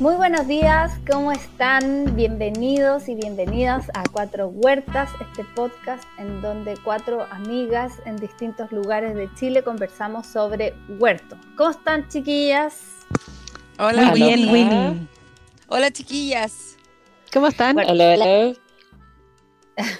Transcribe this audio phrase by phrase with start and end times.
[0.00, 2.16] Muy buenos días, ¿cómo están?
[2.16, 9.14] Bienvenidos y bienvenidas a Cuatro Huertas, este podcast en donde cuatro amigas en distintos lugares
[9.14, 11.36] de Chile conversamos sobre huerto.
[11.56, 13.06] ¿Cómo están, chiquillas?
[13.78, 15.06] Hola, Muy bien, Winnie.
[15.68, 16.76] Hola, chiquillas.
[17.32, 17.76] ¿Cómo están?
[17.76, 18.56] Bueno, Hello, hello.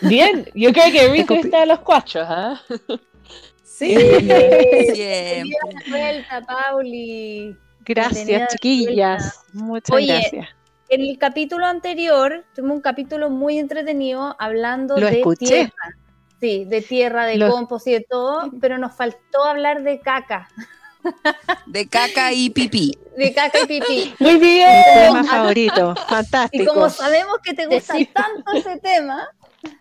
[0.03, 2.61] Bien, yo creo que Rico está a los cuatro, ¿ah?
[3.63, 5.45] Sí, Siempre.
[5.89, 7.57] Vuelta, Pauli.
[7.85, 9.41] Gracias, chiquillas.
[9.53, 10.49] Muchas Oye, gracias.
[10.89, 15.47] En el capítulo anterior tuvimos un capítulo muy entretenido hablando Lo de escuché.
[15.47, 15.97] tierra.
[16.41, 20.49] Sí, de tierra, de Lo- compost y de todo, pero nos faltó hablar de caca,
[21.67, 22.93] De caca y pipí.
[23.17, 24.15] de caca y pipí.
[24.21, 24.83] Muy Mi bien.
[24.95, 25.95] tema favorito.
[26.07, 26.75] Y Fantástico.
[26.75, 29.29] como sabemos que te gusta tanto ese tema,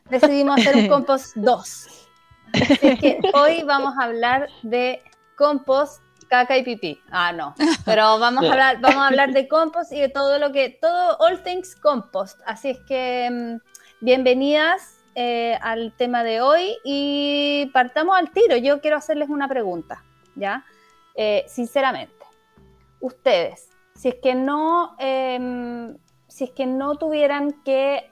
[0.09, 1.88] decidimos hacer un compost 2.
[2.54, 5.01] Así que hoy vamos a hablar de
[5.38, 6.01] compost,
[6.33, 6.99] caca y pipí.
[7.11, 7.53] Ah, no.
[7.85, 11.15] Pero vamos a hablar, vamos a hablar de compost y de todo lo que, todo,
[11.19, 12.40] all things compost.
[12.48, 18.57] Así es que mm, bienvenidas eh, al tema de hoy y partamos al tiro.
[18.57, 20.03] Yo quiero hacerles una pregunta,
[20.35, 20.65] ¿ya?
[21.13, 22.25] Eh, sinceramente,
[22.99, 25.95] ustedes, si es que no, em,
[26.27, 28.09] si es que no tuvieran que,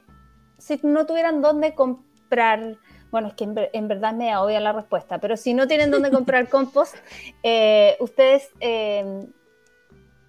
[0.59, 2.77] si no tuvieran dónde comprar,
[3.11, 5.67] bueno, es que en, ver- en verdad me da obvia la respuesta, pero si no
[5.67, 6.95] tienen dónde comprar compost,
[7.43, 9.27] eh, ustedes, em,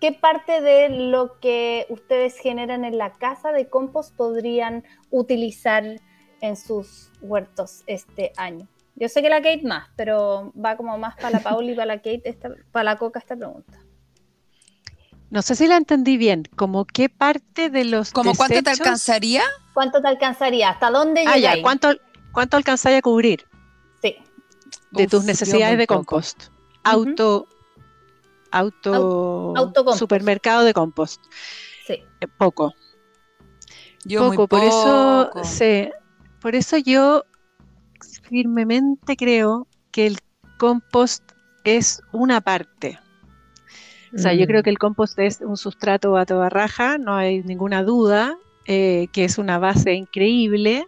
[0.01, 5.85] ¿qué parte de lo que ustedes generan en la casa de compost podrían utilizar
[6.41, 8.69] en sus huertos este año?
[8.95, 11.87] Yo sé que la Kate más, pero va como más para la Pauli y para
[11.87, 13.79] la Kate, esta, para la Coca esta pregunta.
[15.31, 16.45] No sé si la entendí bien.
[16.57, 19.43] ¿Como qué parte de los ¿Cómo cuánto te alcanzaría?
[19.73, 20.69] ¿Cuánto te alcanzaría?
[20.71, 21.57] ¿Hasta dónde Ah, llegáis?
[21.57, 21.63] ya.
[21.63, 21.89] ¿Cuánto,
[22.33, 23.47] cuánto alcanzáis a cubrir
[24.03, 24.17] Sí.
[24.91, 26.05] de Uf, tus necesidades de poco.
[26.05, 26.45] compost?
[26.85, 27.47] Auto,
[28.51, 29.99] auto, Au- autocompost.
[29.99, 31.23] supermercado de compost.
[31.87, 31.95] Sí.
[32.21, 32.75] Eh, poco.
[34.05, 35.89] Yo muy poco, por eso sí,
[36.41, 37.23] por eso yo
[38.25, 40.19] firmemente creo que el
[40.59, 41.23] compost
[41.65, 42.99] es una parte.
[44.15, 47.43] O sea, yo creo que el compost es un sustrato a toda raja, no hay
[47.45, 48.37] ninguna duda,
[48.67, 50.87] eh, que es una base increíble,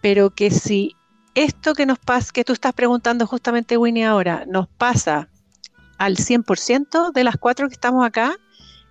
[0.00, 0.96] pero que si
[1.34, 5.28] esto que nos pasa, que tú estás preguntando justamente, Winnie, ahora, nos pasa
[5.98, 8.36] al 100% de las cuatro que estamos acá,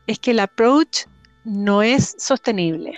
[0.08, 1.06] es que el approach
[1.44, 2.94] no es sostenible.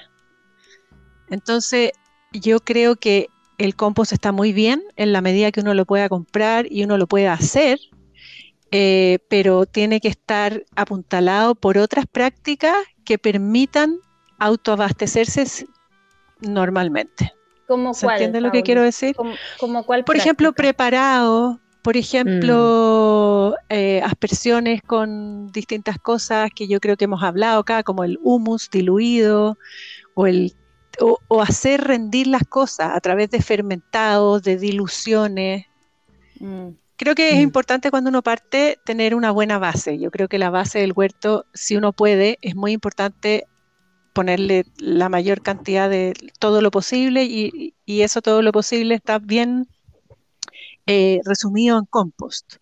[1.29, 1.91] Entonces,
[2.31, 6.09] yo creo que el compost está muy bien en la medida que uno lo pueda
[6.09, 7.79] comprar y uno lo pueda hacer,
[8.71, 13.97] eh, pero tiene que estar apuntalado por otras prácticas que permitan
[14.37, 15.67] autoabastecerse
[16.39, 17.33] normalmente.
[17.69, 18.15] ¿Cómo ¿Se cuál?
[18.15, 19.15] entiende lo que quiero decir?
[19.15, 20.63] ¿Cómo, cómo cuál Por ejemplo, práctica?
[20.73, 27.83] preparados, por ejemplo, eh, aspersiones con distintas cosas que yo creo que hemos hablado acá,
[27.83, 29.57] como el humus diluido
[30.15, 30.55] o, el,
[30.99, 35.67] o, o hacer rendir las cosas a través de fermentados, de diluciones.
[36.39, 37.41] Mm, Creo que es Mm.
[37.43, 39.97] importante cuando uno parte tener una buena base.
[39.99, 43.45] Yo creo que la base del huerto, si uno puede, es muy importante
[44.19, 49.17] ponerle la mayor cantidad de todo lo posible y, y eso todo lo posible está
[49.17, 49.65] bien
[50.87, 52.55] eh, resumido en compost.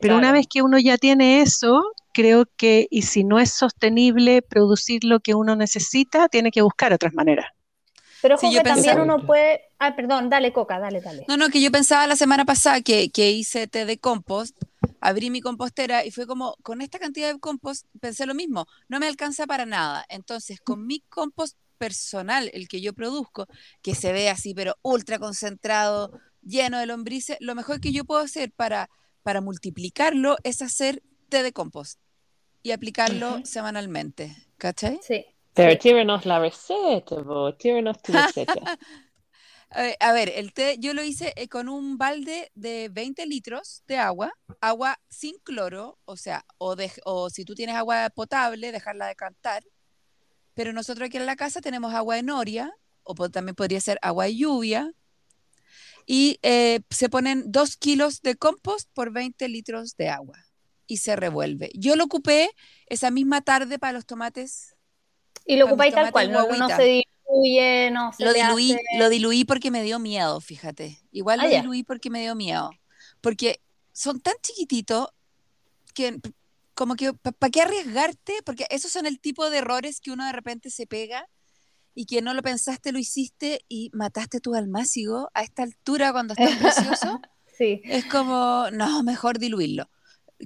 [0.00, 1.82] Pero una vez que uno ya tiene eso,
[2.14, 6.92] creo que, y si no es sostenible producir lo que uno necesita, tiene que buscar
[6.94, 7.46] otras maneras.
[8.22, 9.60] Pero Sí, que también pensaba- uno puede...
[9.78, 11.24] Ah, perdón, dale, Coca, dale, dale.
[11.28, 14.56] No, no, que yo pensaba la semana pasada que, que hice té de compost,
[15.00, 19.00] abrí mi compostera y fue como, con esta cantidad de compost, pensé lo mismo, no
[19.00, 20.04] me alcanza para nada.
[20.08, 23.46] Entonces, con mi compost personal, el que yo produzco,
[23.82, 26.12] que se ve así, pero ultra concentrado,
[26.42, 28.88] lleno de lombrices, lo mejor que yo puedo hacer para,
[29.22, 31.98] para multiplicarlo es hacer té de compost
[32.62, 33.46] y aplicarlo Ujú.
[33.46, 34.36] semanalmente.
[34.58, 35.00] ¿Cachai?
[35.02, 35.24] Sí.
[35.54, 35.78] Pero sí.
[35.80, 37.16] tírenos la receta,
[37.58, 38.78] tírenos tu receta.
[39.76, 43.82] Eh, a ver, el té yo lo hice eh, con un balde de 20 litros
[43.86, 48.70] de agua, agua sin cloro, o sea, o, de- o si tú tienes agua potable,
[48.72, 49.64] dejarla decantar.
[50.54, 52.70] Pero nosotros aquí en la casa tenemos agua de noria,
[53.02, 54.92] o po- también podría ser agua de lluvia.
[56.06, 60.38] Y eh, se ponen 2 kilos de compost por 20 litros de agua
[60.86, 61.70] y se revuelve.
[61.74, 62.50] Yo lo ocupé
[62.86, 64.74] esa misma tarde para los tomates
[65.46, 69.08] Y lo ocupáis tal cual, no, no se diluye, no se Lo diluí, hace- lo
[69.08, 70.98] diluí porque me dio miedo, fíjate.
[71.12, 71.60] Igual Ah, lo ya.
[71.60, 72.70] diluí porque me dio miedo.
[73.20, 73.60] Porque
[73.92, 75.08] son tan chiquititos
[75.94, 76.18] que
[76.74, 78.34] como que, ¿para qué arriesgarte?
[78.44, 81.28] Porque esos son el tipo de errores que uno de repente se pega
[81.94, 86.34] y que no lo pensaste, lo hiciste y mataste tu almácigo a esta altura cuando
[86.34, 86.44] está
[86.98, 87.20] precioso.
[87.58, 87.82] Sí.
[87.84, 89.88] Es como, no, mejor diluirlo.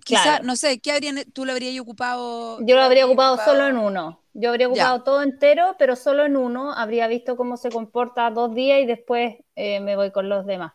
[0.04, 0.44] Quizá, Claro.
[0.44, 2.58] no sé, ¿qué habrían, tú lo habrías ocupado?
[2.58, 4.22] Yo lo habría ocupado solo en uno.
[4.34, 4.72] Yo habría Ya.
[4.76, 6.72] ocupado todo entero, pero solo en uno.
[6.72, 10.72] Habría visto cómo se comporta dos días y después eh, me voy con los demás.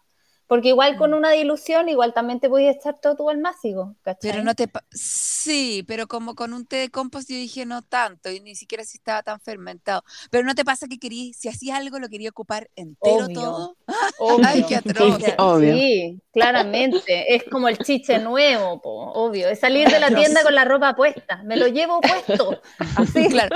[0.51, 0.97] Porque igual Mm.
[0.97, 4.31] con una dilución, igual también te podías echar todo tu almácigo, ¿cachai?
[4.31, 4.69] Pero no te...
[4.91, 8.83] Sí, pero como con un té de compost yo dije no tanto y ni siquiera
[8.83, 10.03] si estaba tan fermentado.
[10.29, 13.39] Pero no te pasa que querías, si hacías algo lo quería ocupar entero Obvio.
[13.39, 13.77] todo.
[14.19, 14.45] Obvio.
[14.45, 15.23] Ay, qué atroz.
[15.23, 15.73] Sí, Obvio.
[15.73, 17.33] Sí, claramente.
[17.33, 19.47] Es como el chiche nuevo, po, obvio.
[19.47, 21.43] Es salir de la tienda con la ropa puesta.
[21.43, 22.61] Me lo llevo puesto.
[22.97, 23.29] Así.
[23.29, 23.55] Claro.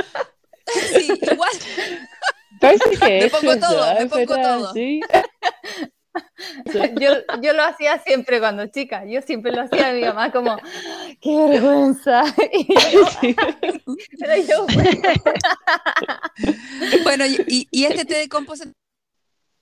[0.96, 1.52] Sí, igual.
[2.62, 4.74] Parece que Me pongo es todo, me pongo todo.
[6.72, 6.80] Sí.
[7.00, 9.06] Yo, yo lo hacía siempre cuando chica.
[9.06, 10.58] Yo siempre lo hacía a mi mamá como,
[11.22, 12.24] qué vergüenza.
[12.52, 13.08] Y yo,
[14.20, 14.66] pero yo,
[17.04, 18.66] Bueno, y, y- y este té de compost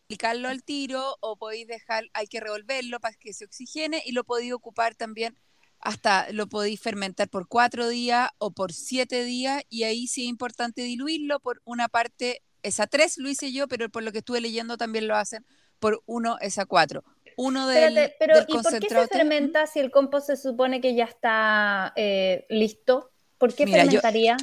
[0.06, 4.24] aplicarlo al tiro o podéis dejar, hay que revolverlo para que se oxigene y lo
[4.24, 5.38] podéis ocupar también
[5.80, 10.28] hasta, lo podéis fermentar por cuatro días o por siete días y ahí sí es
[10.30, 14.40] importante diluirlo por una parte, esa tres lo hice yo, pero por lo que estuve
[14.40, 15.46] leyendo también lo hacen
[15.84, 17.04] por uno esa cuatro.
[17.36, 20.80] Uno del, espérate, pero del ¿y por qué se fermenta si el compost se supone
[20.82, 23.12] que ya está eh, listo?
[23.38, 24.38] ¿Por qué Mira, yo- fermentaría?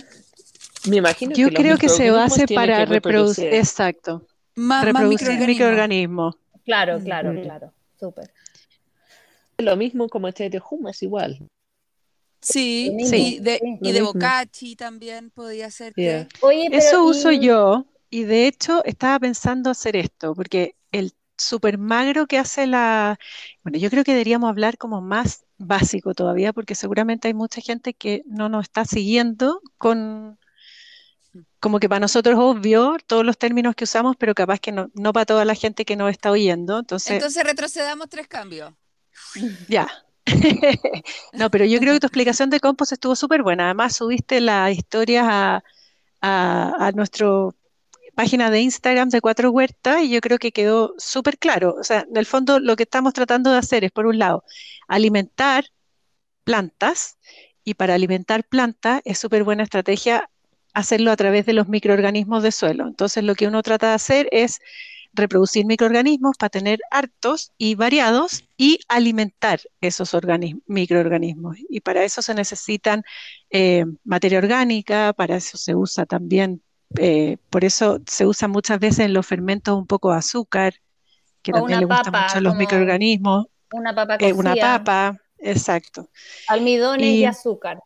[0.88, 3.54] Me imagino Yo que creo que se tienen para que reproducir, reproducir.
[3.54, 4.26] exacto,
[4.56, 6.34] más, más reproducir microorganismos.
[6.34, 6.36] microorganismos.
[6.64, 7.04] Claro, Mm.
[7.04, 7.42] claro, Mm.
[7.42, 7.72] claro.
[7.98, 8.30] Súper.
[9.58, 11.38] Lo mismo como té de humus, igual.
[12.42, 13.78] Sí, de, sí.
[13.82, 15.92] y de bocachi también podía ser.
[16.40, 21.78] Oye, pero Eso uso yo y de hecho estaba pensando hacer esto, porque el super
[21.78, 23.18] magro que hace la...
[23.62, 27.94] Bueno, yo creo que deberíamos hablar como más básico todavía, porque seguramente hay mucha gente
[27.94, 30.38] que no nos está siguiendo con...
[31.60, 34.90] Como que para nosotros es obvio todos los términos que usamos, pero capaz que no,
[34.94, 36.78] no para toda la gente que nos está oyendo.
[36.78, 38.72] Entonces, Entonces retrocedamos tres cambios.
[39.68, 39.88] ya.
[41.32, 43.66] No, pero yo creo que tu explicación de compost estuvo súper buena.
[43.66, 45.62] Además, subiste las historias a,
[46.20, 47.26] a, a nuestra
[48.14, 51.74] página de Instagram de Cuatro Huertas y yo creo que quedó súper claro.
[51.78, 54.44] O sea, en el fondo lo que estamos tratando de hacer es, por un lado,
[54.88, 55.66] alimentar
[56.44, 57.18] plantas
[57.64, 60.30] y para alimentar plantas es súper buena estrategia
[60.74, 62.86] hacerlo a través de los microorganismos de suelo.
[62.86, 64.60] Entonces, lo que uno trata de hacer es
[65.12, 71.56] reproducir microorganismos para tener hartos y variados y alimentar esos organismos, microorganismos.
[71.68, 73.02] Y para eso se necesitan
[73.50, 76.62] eh, materia orgánica, para eso se usa también,
[76.98, 80.74] eh, por eso se usa muchas veces en los fermentos un poco de azúcar,
[81.42, 84.56] que O también le gusta papa, mucho a los microorganismos, una papa eh, una cocida,
[84.56, 86.10] papa, exacto,
[86.46, 87.78] almidones y, Y- azúcar.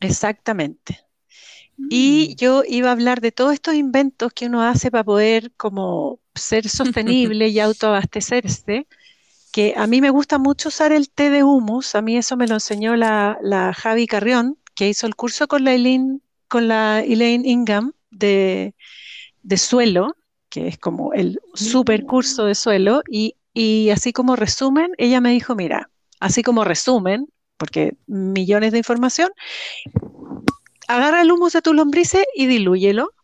[0.00, 1.00] exactamente.
[1.78, 1.88] Mm.
[1.90, 6.20] Y yo iba a hablar de todos estos inventos que uno hace para poder como
[6.34, 8.86] ser sostenible y autoabastecerse,
[9.52, 12.48] que a mí me gusta mucho usar el té de humus, a mí eso me
[12.48, 16.20] lo enseñó la, la Javi Carrión, que hizo el curso con la Elaine,
[16.52, 18.74] con la Elaine Ingham de,
[19.42, 20.14] de suelo,
[20.50, 25.30] que es como el super curso de suelo, y, y así como resumen, ella me
[25.32, 25.88] dijo, mira,
[26.20, 27.26] así como resumen,
[27.56, 29.30] porque millones de información,
[30.88, 33.14] agarra el humus de tus lombrices y dilúyelo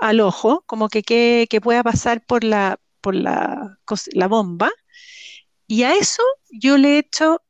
[0.00, 3.78] al ojo, como que, que, que pueda pasar por la, por la,
[4.14, 4.70] la bomba.
[5.66, 7.42] Y a eso yo le echo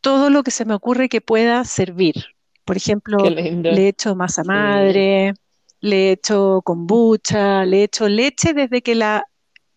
[0.00, 2.33] todo lo que se me ocurre que pueda servir.
[2.64, 4.48] Por ejemplo, le echo masa Sí.
[4.48, 5.34] madre,
[5.80, 9.24] le echo kombucha, le echo leche desde que la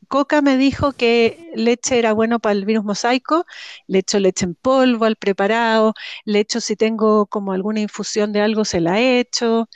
[0.08, 3.46] Coca me dijo que leche era bueno para el virus mosaico,
[3.88, 8.42] le echo leche en polvo al preparado, le echo si tengo como alguna infusión de
[8.42, 9.68] algo, se la echo.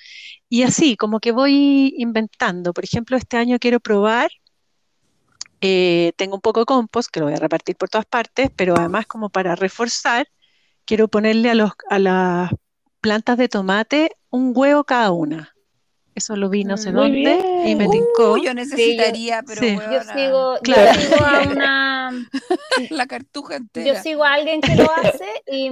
[0.50, 2.74] Y así, como que voy inventando.
[2.74, 4.32] Por ejemplo, este año quiero probar,
[5.62, 8.76] eh, tengo un poco de compost que lo voy a repartir por todas partes, pero
[8.78, 10.28] además como para reforzar,
[10.86, 12.52] quiero ponerle a, los, a las
[13.02, 15.54] plantas de tomate un huevo cada una.
[16.14, 16.96] Eso lo vi no sé Mm.
[16.96, 18.34] Muy dónde y me tincó.
[18.34, 19.76] Uh, yo necesitaría, pero sí.
[19.92, 21.00] Yo sigo, yo Claro.
[21.00, 22.12] sigo a una,
[22.90, 24.02] la cartuja yo entera.
[24.02, 25.70] sigo a alguien que lo hace y,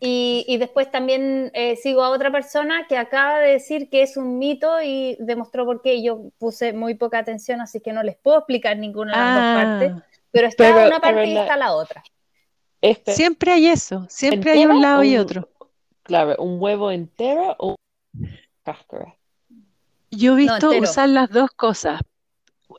[0.00, 4.16] y, y después también eh, sigo a otra persona que acaba de decir que es
[4.18, 6.02] un mito y demostró por qué.
[6.02, 9.64] Yo puse muy poca atención, así que no les puedo explicar ninguna de las dos
[9.64, 12.02] partes, Ah, pero está Pero- una parte y la- está la otra.
[12.82, 15.48] Este, siempre hay eso, siempre hay ¿entera un lado y otro.
[16.08, 17.76] Claro, un huevo entero o
[18.64, 19.14] cáscara.
[20.10, 22.00] Yo he visto usar las dos cosas,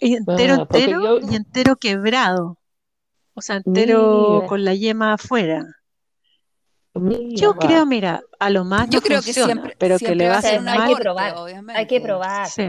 [0.02, 2.58] entero, Ah, entero yo- y entero quebrado.
[3.36, 4.48] O sea, entero Mira.
[4.48, 5.64] con la yema afuera.
[6.96, 7.60] Mira, Yo wow.
[7.60, 10.30] creo, mira, a lo más Yo no creo que funciona, siempre, pero que siempre le
[10.30, 11.02] va a hacer un hay que mal.
[11.04, 11.80] probar, obviamente.
[11.80, 12.48] Hay que probar.
[12.48, 12.64] Sí.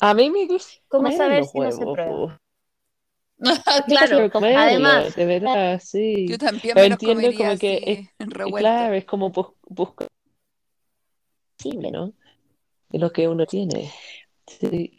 [0.00, 2.40] A mí me gusta ¿Cómo saber si no se prueba?
[3.88, 5.14] claro, comerlo, además.
[5.14, 6.26] de verdad, sí.
[6.28, 8.28] Yo también Pero me los entiendo comería como que es-.
[8.58, 10.08] Claro, es como bus- buscar
[11.56, 12.12] posible, ¿no?
[12.90, 13.90] De lo que uno tiene.
[14.46, 14.96] Sí.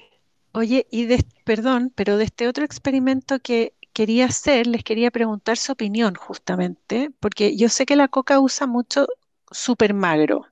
[0.51, 5.58] Oye, y de, perdón, pero de este otro experimento que quería hacer, les quería preguntar
[5.58, 9.08] su opinión justamente, porque yo sé que la coca usa mucho
[9.51, 10.46] super magro,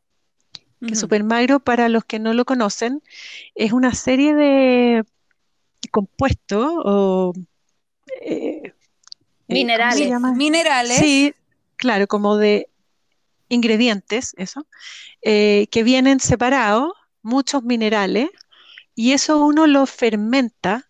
[0.82, 0.96] que Ujú.
[0.96, 3.02] super magro, para los que no lo conocen,
[3.56, 5.04] es una serie de
[5.92, 7.34] compuestos o
[8.22, 8.74] eh, eh, ¿cómo
[9.48, 10.22] se Minerales.
[10.36, 10.98] Minerales.
[10.98, 11.34] Sí,
[11.76, 12.70] claro, como de
[13.50, 14.68] ingredientes, eso,
[15.22, 18.30] eh, que vienen separados, muchos minerales,
[18.96, 20.90] y eso uno lo fermenta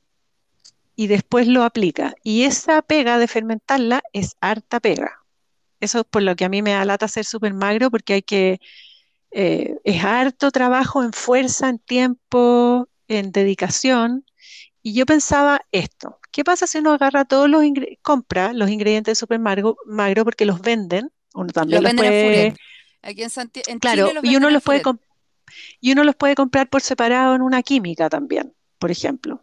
[0.96, 2.16] y después lo aplica.
[2.24, 5.24] Y esa pega de fermentarla es harta pega.
[5.80, 8.22] Eso es por lo que a mí me da lata ser súper magro, porque hay
[8.24, 8.60] que,
[9.32, 14.26] eh, es harto trabajo en fuerza, en tiempo, en dedicación.
[14.82, 19.14] Y yo pensaba esto, ¿qué pasa si uno agarra todos los ingre- compra los ingredientes
[19.14, 21.12] de súper magro, magro porque los venden?
[21.34, 22.58] Uno también Los los venden en puede, Furet.
[23.02, 24.84] Aquí en, Santi- en claro, Chile los y uno en los puede
[25.82, 29.42] y uno los puede comprar por separado en una química también, por ejemplo.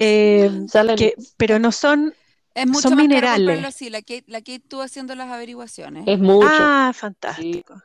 [0.00, 0.50] Eh,
[0.96, 2.14] que, pero no son,
[2.54, 3.38] Es mucho son más caro minerales.
[3.38, 3.90] comprarlo así.
[3.90, 6.04] La Kate, la Kate estuvo haciendo las averiguaciones.
[6.08, 7.82] es mucho, Ah, fantástico.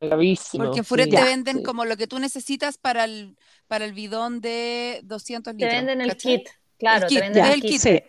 [0.00, 0.64] gravísimo.
[0.64, 1.24] Porque en Furet sí, te Ya.
[1.24, 1.62] venden sí.
[1.62, 3.36] como lo que tú necesitas para el,
[3.68, 5.72] para el bidón de 200 Te litros.
[5.74, 6.38] venden el ¿cachai?
[6.38, 6.48] kit.
[6.82, 7.80] Claro, kit, te venden ya, el kit.
[7.80, 8.02] Sí,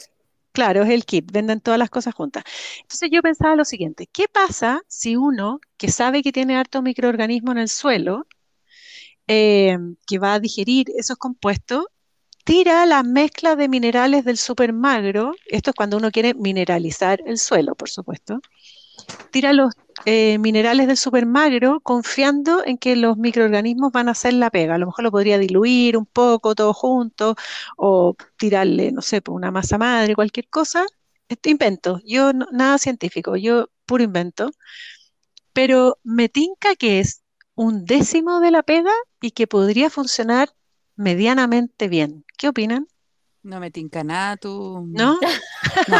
[0.52, 2.44] claro, es el kit, venden todas las cosas juntas.
[2.82, 7.52] Entonces yo pensaba lo siguiente, ¿qué pasa si uno que sabe que tiene harto microorganismo
[7.52, 8.26] en el suelo,
[9.28, 9.78] eh,
[10.08, 11.86] que va a digerir esos compuestos,
[12.46, 17.38] tira la mezcla de minerales del super magro, esto es cuando uno quiere mineralizar el
[17.38, 18.42] suelo, por supuesto,
[19.32, 19.74] tira los
[20.06, 24.76] eh, minerales del super magro confiando en que los microorganismos van a hacer la pega.
[24.76, 27.36] A lo mejor lo podría diluir un poco todo junto
[27.78, 30.86] o tirarle, no sé, pues, una masa madre, cualquier cosa.
[31.30, 34.52] Este invento, yo no- nada científico, yo puro invento,
[35.54, 37.22] pero me tinca que es
[37.56, 38.92] un décimo de la pega
[39.22, 40.50] y que podría funcionar
[40.96, 42.26] medianamente bien.
[42.38, 42.88] ¿Qué opinan?
[43.44, 44.86] No me tinca nada tú.
[44.90, 45.20] ¿No?
[45.88, 45.98] No,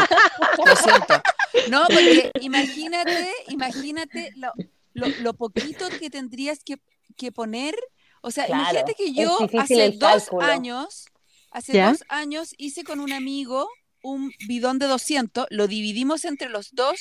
[0.66, 1.14] lo siento.
[1.70, 4.52] No, porque imagínate, imagínate lo,
[4.92, 6.76] lo, lo poquito que tendrías que,
[7.16, 7.76] que poner.
[8.22, 11.06] O sea, Claro, imagínate que yo hace dos años,
[11.50, 11.90] hace ¿Ya?
[11.90, 13.68] dos años hice con un amigo
[14.02, 17.00] un bidón de 200, lo dividimos entre los dos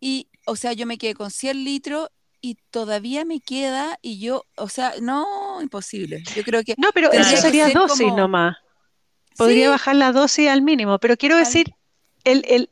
[0.00, 2.08] y, o sea, yo me quedé con 100 litros
[2.40, 6.22] y todavía me queda y yo, o sea, no, imposible.
[6.36, 8.56] Yo creo que No, pero eso sería ser dosis como- nomás.
[9.36, 9.70] Podría Sí.
[9.70, 11.72] bajar la dosis al mínimo, pero quiero decir,
[12.24, 12.70] el, el-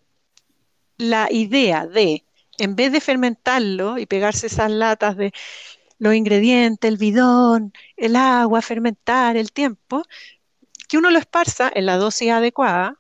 [0.99, 2.25] la idea de,
[2.59, 5.33] en vez de fermentarlo y pegarse esas latas de
[5.99, 10.03] los ingredientes, el bidón, el agua, fermentar, el tiempo,
[10.89, 12.99] que uno lo esparza en la dosis adecuada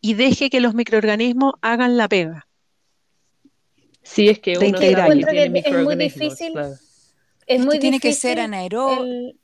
[0.00, 2.46] y deje que los microorganismos hagan la pega.
[4.02, 6.52] Sí, es que uno que Encuentro que tiene es muy difícil.
[6.52, 6.74] claro.
[7.46, 9.02] Es Es muy que tiene que ser anaeróbico.
[9.02, 9.38] el-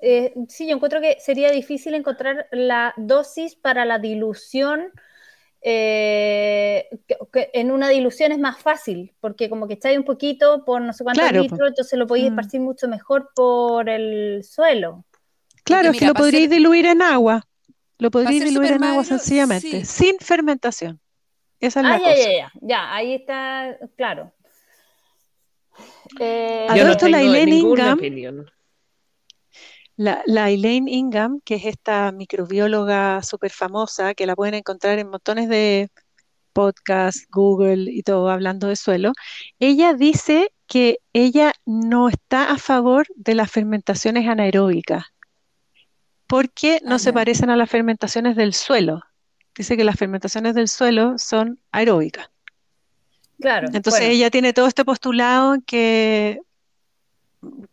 [0.00, 4.92] eh, sí, yo encuentro que sería difícil encontrar la dosis para la dilución.
[5.62, 10.64] Eh, que- que en una dilución es más fácil, porque como que echáis un poquito
[10.64, 11.66] por no sé cuántos Claro, litros, po.
[11.66, 12.28] entonces lo podéis Mm.
[12.34, 15.04] esparcir mucho mejor por el suelo.
[15.64, 17.42] Claro, es que mira, lo podríais ser- diluir en agua.
[17.98, 19.84] Lo podríais diluir en agua sencillamente, sí.
[19.84, 21.00] sin fermentación.
[21.58, 22.16] Esa es Ah, la ya, cosa.
[22.16, 24.32] ya, ya, ya, ahí está, claro.
[26.20, 28.50] Eh, Yo no esto, la tengo Ingham, opinión.
[29.96, 35.08] La, la Elaine Ingham, que es esta microbióloga súper famosa, que la pueden encontrar en
[35.10, 35.90] montones de
[36.52, 39.12] podcasts, Google y todo, hablando de suelo,
[39.58, 45.04] ella dice que ella no está a favor de las fermentaciones anaeróbicas,
[46.26, 49.02] porque no Ah, se parecen a las fermentaciones del suelo.
[49.56, 52.30] Dice que las fermentaciones del suelo son aeróbicas.
[53.40, 53.72] claro.
[53.72, 54.14] Entonces bueno.
[54.14, 56.40] ella tiene todo este postulado que,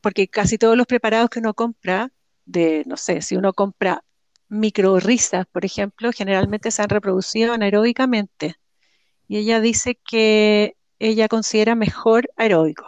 [0.01, 2.11] porque casi todos los preparados que uno compra,
[2.45, 4.03] de, no sé, si uno compra
[4.49, 8.55] microrisas, por ejemplo, generalmente se han reproducido anaeróbicamente.
[9.27, 12.85] Y ella dice que ella considera mejor aeróbico.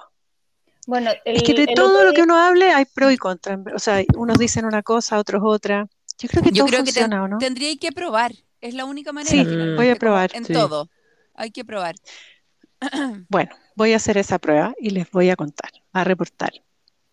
[0.87, 3.59] Bueno, Es que de el todo lo que uno hable hay pro y contra.
[3.73, 5.87] O sea, unos dicen una cosa, otros otra.
[6.19, 7.37] Yo creo que Yo todo creo que ten- funciona, ¿o no?
[7.39, 8.33] tendría que probar.
[8.61, 9.43] Es la única manera.
[9.43, 10.31] Sí, voy a probar.
[10.35, 10.53] En Sí.
[10.53, 10.89] todo.
[11.33, 11.95] Hay que probar.
[13.29, 16.51] Bueno, voy a hacer esa prueba y les voy a contar, a reportar.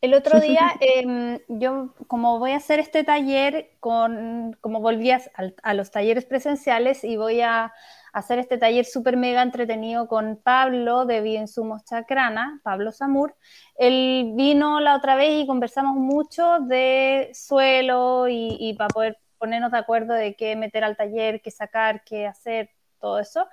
[0.02, 5.74] El otro día, em, yo como voy a hacer este taller con, como volví a,
[5.74, 7.72] los talleres presenciales y voy a
[8.12, 13.36] hacer este taller súper mega entretenido con Pablo de Bioinsumos Chacrana, Pablo Samur.
[13.76, 19.70] Él vino la otra vez y conversamos mucho de suelo y, y para poder ponernos
[19.70, 23.46] de acuerdo de qué meter al taller, qué sacar, qué hacer, todo eso.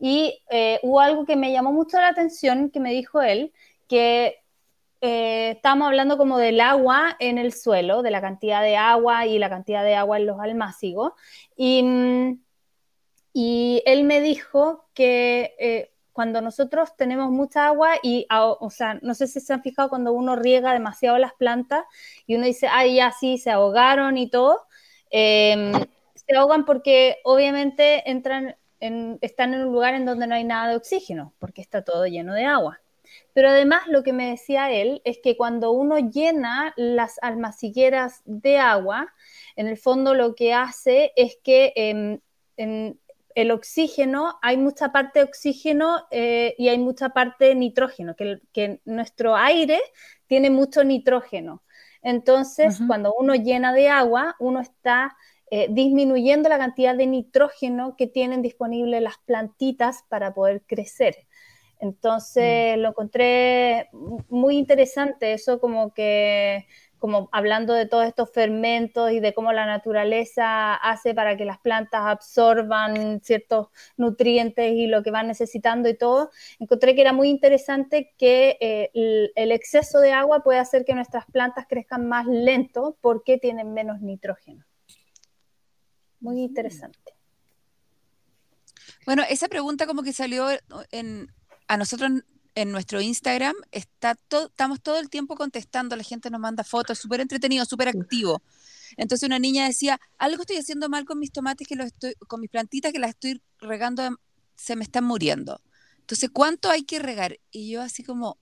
[0.00, 3.52] Y eh, hubo algo que me llamó mucho la atención que me dijo él,
[3.88, 4.41] que
[5.02, 9.38] eh, estábamos hablando como del agua en el suelo, de la cantidad de agua y
[9.38, 11.12] la cantidad de agua en los almácigos.
[11.56, 12.40] Y, mm,
[13.32, 19.14] y él me dijo que eh, cuando nosotros tenemos mucha agua y, o sea, no
[19.14, 21.84] sé si se han fijado cuando uno riega demasiado las plantas
[22.26, 24.66] y uno dice, ay, ya sí, se ahogaron y todo,
[25.10, 25.72] em,
[26.14, 30.68] se ahogan porque obviamente entran en, están en un lugar en donde no hay nada
[30.68, 32.82] de oxígeno, porque está todo lleno de agua.
[33.32, 38.58] Pero además lo que me decía él es que cuando uno llena las almacigueras de
[38.58, 39.12] agua,
[39.56, 42.20] en el fondo lo que hace es que em,
[42.56, 42.98] en,
[43.34, 48.80] el oxígeno, hay mucha parte de oxígeno eh, y hay mucha parte de nitrógeno, que,
[48.84, 49.80] nuestro aire
[50.26, 51.62] tiene mucho nitrógeno.
[52.02, 55.16] Entonces, cuando uno llena de agua, uno está
[55.50, 61.14] eh, disminuyendo la cantidad de nitrógeno que tienen disponible las plantitas para poder crecer.
[61.82, 62.80] Entonces, mm.
[62.80, 63.88] lo encontré
[64.28, 66.64] muy interesante, eso como que
[67.00, 71.58] como hablando de todos estos fermentos y de cómo la naturaleza hace para que las
[71.58, 77.28] plantas absorban ciertos nutrientes y lo que van necesitando y todo, encontré que era muy
[77.28, 82.96] interesante que eh, el, exceso de agua puede hacer que nuestras plantas crezcan más lento
[83.00, 84.64] porque tienen menos nitrógeno.
[86.20, 87.16] Muy interesante.
[89.04, 90.46] Bueno, esa pregunta como que salió
[90.92, 91.32] en,
[91.72, 92.10] a nosotros
[92.54, 97.22] en nuestro Instagram está estamos todo el tiempo contestando, la gente nos manda fotos, súper
[97.22, 98.42] entretenido, súper activo.
[98.98, 102.42] Entonces una niña decía, algo estoy haciendo mal con mis tomates, que los estoy, con
[102.42, 104.18] mis plantitas que las estoy regando,
[104.54, 105.62] se me están muriendo.
[106.00, 107.38] Entonces, ¿cuánto hay que regar?
[107.50, 108.36] Y yo así como,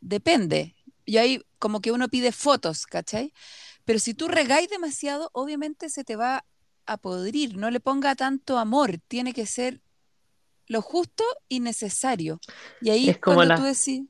[0.00, 0.76] depende.
[1.04, 3.32] Y ahí como que uno pide fotos, ¿cachai?
[3.84, 6.44] Pero si tú regáis demasiado, obviamente se te va
[6.86, 9.80] a podrir, no le ponga tanto amor, tiene que ser
[10.68, 12.40] lo justo y necesario.
[12.80, 14.04] Y ahí es como cuando tú decís...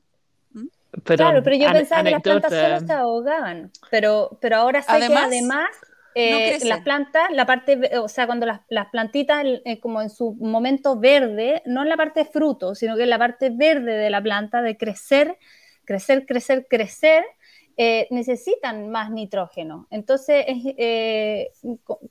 [1.03, 5.13] claro, pero yo pensaba que las plantas solo se ahogaban, pero, pero ahora sé que
[5.13, 5.69] además
[6.17, 10.33] eh, las plantas, la parte, o sea, cuando las, las plantitas, eh, como en su
[10.35, 14.09] momento verde, no en la parte de fruto, sino que en la parte verde de
[14.09, 15.37] la planta, de crecer,
[15.83, 17.25] crecer, crecer, crecer,
[17.77, 19.87] eh, necesitan más nitrógeno.
[19.89, 21.51] Entonces, eh,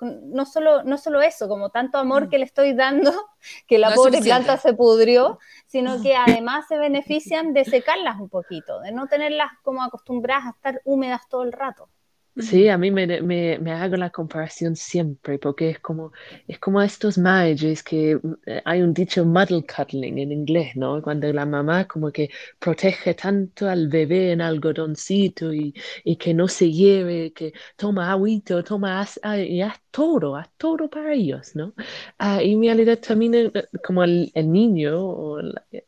[0.00, 2.28] no, solo, no solo eso, como tanto amor mm.
[2.28, 3.12] que le estoy dando,
[3.66, 8.80] que la pobre planta se pudrió, sino que además se benefician de secarlas un poquito,
[8.80, 11.88] de no tenerlas como acostumbradas a estar húmedas todo el rato.
[12.36, 16.10] Sí, a mí me, me, me, hago la comparación siempre, porque es como,
[16.48, 21.00] es como estos mages que eh, hay un dicho muddle cuddling en inglés, ¿no?
[21.00, 26.48] Cuando la mamá como que protege tanto al bebé en algodoncito y, y que no
[26.48, 31.72] se lleve, que toma agüito, toma ah, y haz todo, haz todo para ellos, ¿no?
[32.18, 33.52] Ah, y en realidad también eh,
[33.86, 35.36] como el, el niño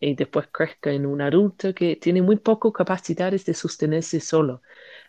[0.01, 4.63] y después crezca en un adulto que tiene muy poco capacidades de sostenerse solo.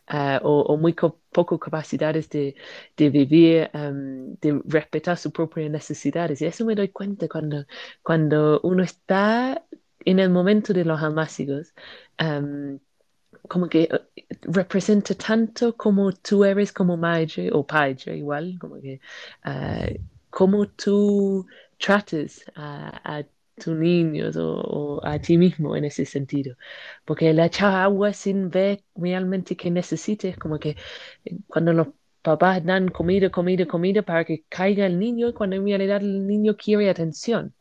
[0.09, 2.55] Ah, o, muy poco capacidades de,
[2.95, 6.41] de vivir, de respetar sus propias necesidades.
[6.41, 7.65] Y eso me doy cuenta cuando,
[8.03, 9.65] cuando uno está
[10.05, 11.73] en el momento de los almácigos.
[13.47, 18.99] como que eh, representa tanto como tú eres como madre o padre igual, como que
[19.45, 19.93] uh,
[20.29, 21.45] como tú
[21.77, 23.25] trates a, a
[23.57, 26.55] tus niños o, a ti mismo en ese sentido.
[27.05, 30.75] Porque el echar agua sin ver realmente que necesites, como que
[31.25, 31.87] eh, cuando los
[32.21, 36.55] papás dan comida, comida, comida para que caiga el niño, cuando en realidad el niño
[36.55, 37.53] quiere atención.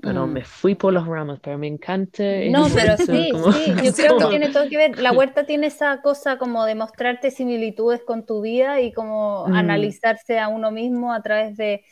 [0.00, 0.32] Pero mm.
[0.32, 2.22] me fui por los ramos, pero me encanta.
[2.50, 4.98] No, pero sí, sí, yo creo que tiene todo que ver.
[4.98, 9.54] La huerta tiene esa cosa como de mostrarte similitudes con tu vida y como mm.
[9.54, 11.84] analizarse a uno mismo a través de,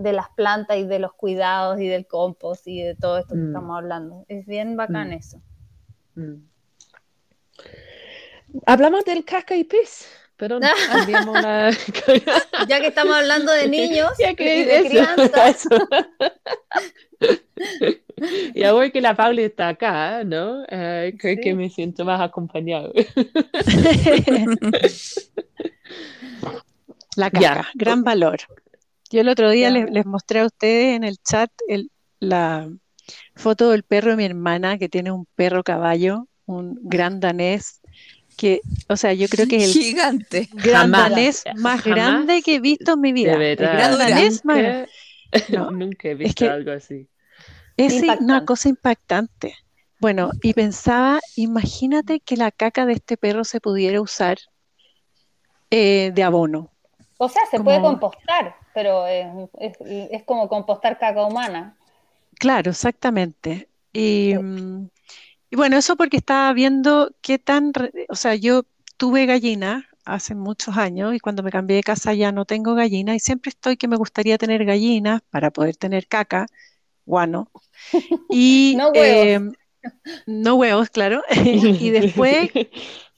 [0.00, 3.40] de las plantas y de los cuidados y del compost y de todo esto que
[3.40, 3.48] mm.
[3.48, 4.24] estamos hablando.
[4.28, 5.12] Es bien bacán mm.
[5.12, 5.42] eso.
[6.14, 6.36] Mm.
[8.66, 10.66] Hablamos del caca y pis, pero no
[12.68, 15.54] ya que estamos hablando de niños y de crianza.
[18.54, 20.64] y ahora que la Paula está acá, ¿no?
[20.68, 22.90] Eh, creo que me siento más acompañado.
[27.16, 28.38] la caca, gran valor.
[29.10, 31.50] Yo el otro día les, mostré a ustedes en el chat
[32.20, 32.70] la
[33.34, 37.80] foto del perro de mi hermana, que tiene un perro caballo, un gran danés,
[38.36, 40.48] que, o sea, yo creo que es el gigante.
[40.52, 43.32] gran danés más grande que he visto en mi vida.
[43.32, 44.88] El gran danés más grande.
[45.72, 47.08] Nunca he visto algo así.
[47.76, 49.56] Es una cosa impactante.
[49.98, 54.38] Bueno, y pensaba, imagínate que la caca de este perro se pudiera usar
[55.70, 56.70] eh, de abono
[57.24, 59.26] O sea, se puede compostar, pero es,
[59.58, 59.76] es-
[60.16, 61.76] es como compostar caca humana.
[62.38, 63.68] Claro, exactamente.
[63.92, 64.88] Y, mm,
[65.50, 67.72] y bueno, eso porque estaba viendo qué tan,
[68.08, 68.64] o sea, yo
[68.96, 73.14] tuve gallina hace muchos años y cuando me cambié de casa ya no tengo gallina
[73.16, 76.46] y siempre estoy que me gustaría tener gallinas para poder tener caca,
[77.06, 77.50] guano.
[78.30, 79.26] Y No huevos.
[79.26, 79.40] eh,
[80.26, 81.22] no huevos, claro.
[81.30, 82.50] Y después,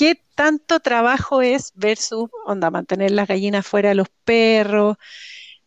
[0.00, 4.96] ¿qué tanto trabajo es versus, onda, mantener las gallinas fuera de los perros,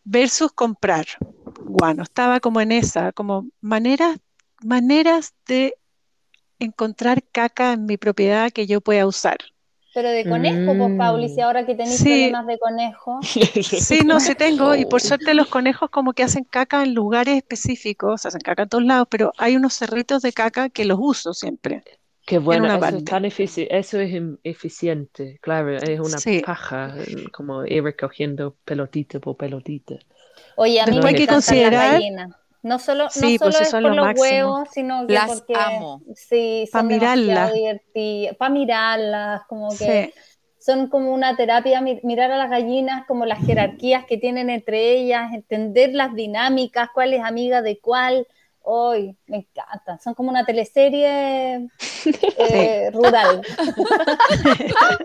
[0.02, 1.06] versus comprar
[1.60, 2.02] guano?
[2.02, 4.18] Estaba como en esa, como maneras,
[4.60, 5.76] maneras de
[6.58, 9.38] encontrar caca en mi propiedad que yo pueda usar.
[9.94, 10.98] Pero de conejo, pues, Mm.
[10.98, 12.04] Pauli, si ahora que tenéis Sí.
[12.04, 13.20] problemas de conejo.
[13.62, 17.36] Sí, no, sí tengo, y por suerte los conejos como que hacen caca en lugares
[17.36, 21.34] específicos, hacen caca en todos lados, pero hay unos cerritos de caca que los uso
[21.34, 21.84] siempre.
[22.26, 26.42] Qué bueno, eso es tan efici- eso es em- eficiente, claro, es una Sí.
[26.42, 29.96] paja, eh, como ir recogiendo pelotita por pelotita.
[30.56, 32.02] Oye, a mí Después me hay que considerar-.
[32.62, 34.14] No solo, no Sí, solo pues eso es por lo los máximo.
[34.14, 36.02] huevos, sino que Las porque amo.
[36.14, 37.62] sí, son mirarlas.
[38.38, 40.14] Para mirarlas, como que Sí,
[40.58, 44.92] son como una terapia mi- mirar a las gallinas, como las jerarquías que tienen entre
[44.92, 48.26] ellas, entender las dinámicas, cuál es amiga de cuál.
[48.66, 51.68] Hoy me encantan, son como una teleserie
[52.38, 53.42] eh, rural.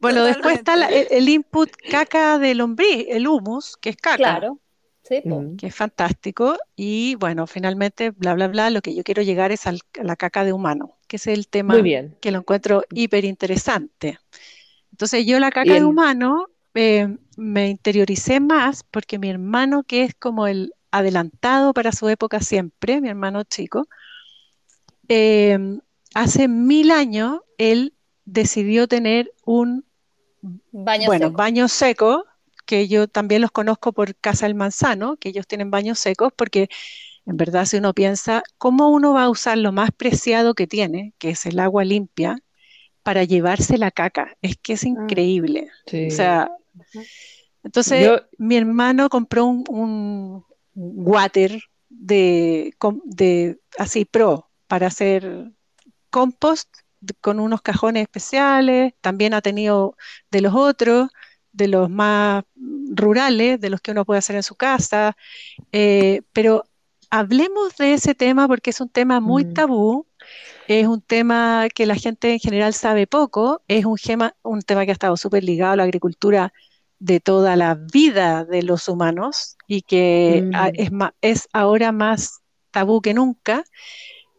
[0.00, 4.16] Bueno, después está la- el, el input caca de lombriz, el humus, que es caca,
[4.16, 4.58] Claro,
[5.02, 5.22] sí,
[5.56, 6.56] que es fantástico.
[6.76, 10.16] Y bueno, finalmente, bla, bla, bla, lo que yo quiero llegar es al- a la
[10.16, 12.16] caca de humano, que es el tema Muy bien.
[12.20, 14.18] que lo encuentro hiper interesante.
[14.92, 20.14] Entonces yo la caca de humano eh, me interioricé más porque mi hermano, que es
[20.14, 23.86] como el adelantado para su época siempre, mi hermano chico,
[25.08, 25.58] eh,
[26.14, 29.84] hace mil años él decidió tener un
[30.72, 31.36] Baño bueno, seco.
[31.38, 32.22] baños secos,
[32.66, 36.68] que yo también los conozco por Casa del Manzano, que ellos tienen baños secos, porque
[37.26, 41.14] en verdad si uno piensa, ¿cómo uno va a usar lo más preciado que tiene,
[41.18, 42.38] que es el agua limpia,
[43.02, 44.36] para llevarse la caca?
[44.42, 45.68] Es que es increíble.
[45.86, 46.08] Sí.
[46.08, 46.50] O sea,
[47.62, 52.74] entonces Yo- mi hermano compró un, un water de,
[53.78, 55.50] así pro para hacer
[56.10, 56.68] compost
[57.20, 58.94] con unos cajones especiales.
[59.00, 59.96] También ha tenido
[60.30, 61.10] de los otros,
[61.52, 65.16] de los más rurales, de los que uno puede hacer en su casa.
[65.72, 66.64] Eh, pero
[67.10, 69.54] hablemos de ese tema porque es un tema muy Mm.
[69.54, 70.06] tabú.
[70.66, 74.84] Es un tema que la gente en general sabe poco, es un, gema- un tema
[74.84, 76.52] que ha estado súper ligado a la agricultura
[77.04, 80.72] de toda la vida de los humanos y que a- Mm.
[80.74, 82.40] es, ma- es ahora más
[82.70, 83.62] tabú que nunca.